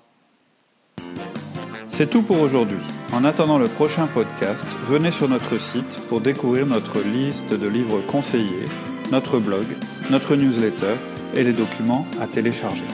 C'est 1.87 2.09
tout 2.09 2.21
pour 2.23 2.39
aujourd'hui. 2.39 2.79
En 3.13 3.25
attendant 3.25 3.57
le 3.57 3.67
prochain 3.67 4.07
podcast, 4.07 4.65
venez 4.87 5.11
sur 5.11 5.27
notre 5.27 5.59
site 5.59 5.99
pour 6.07 6.21
découvrir 6.21 6.65
notre 6.65 7.01
liste 7.01 7.53
de 7.53 7.67
livres 7.67 8.01
conseillés, 8.07 8.65
notre 9.11 9.39
blog, 9.39 9.65
notre 10.09 10.35
newsletter 10.35 10.95
et 11.35 11.43
les 11.43 11.53
documents 11.53 12.07
à 12.19 12.27
télécharger. 12.27 12.85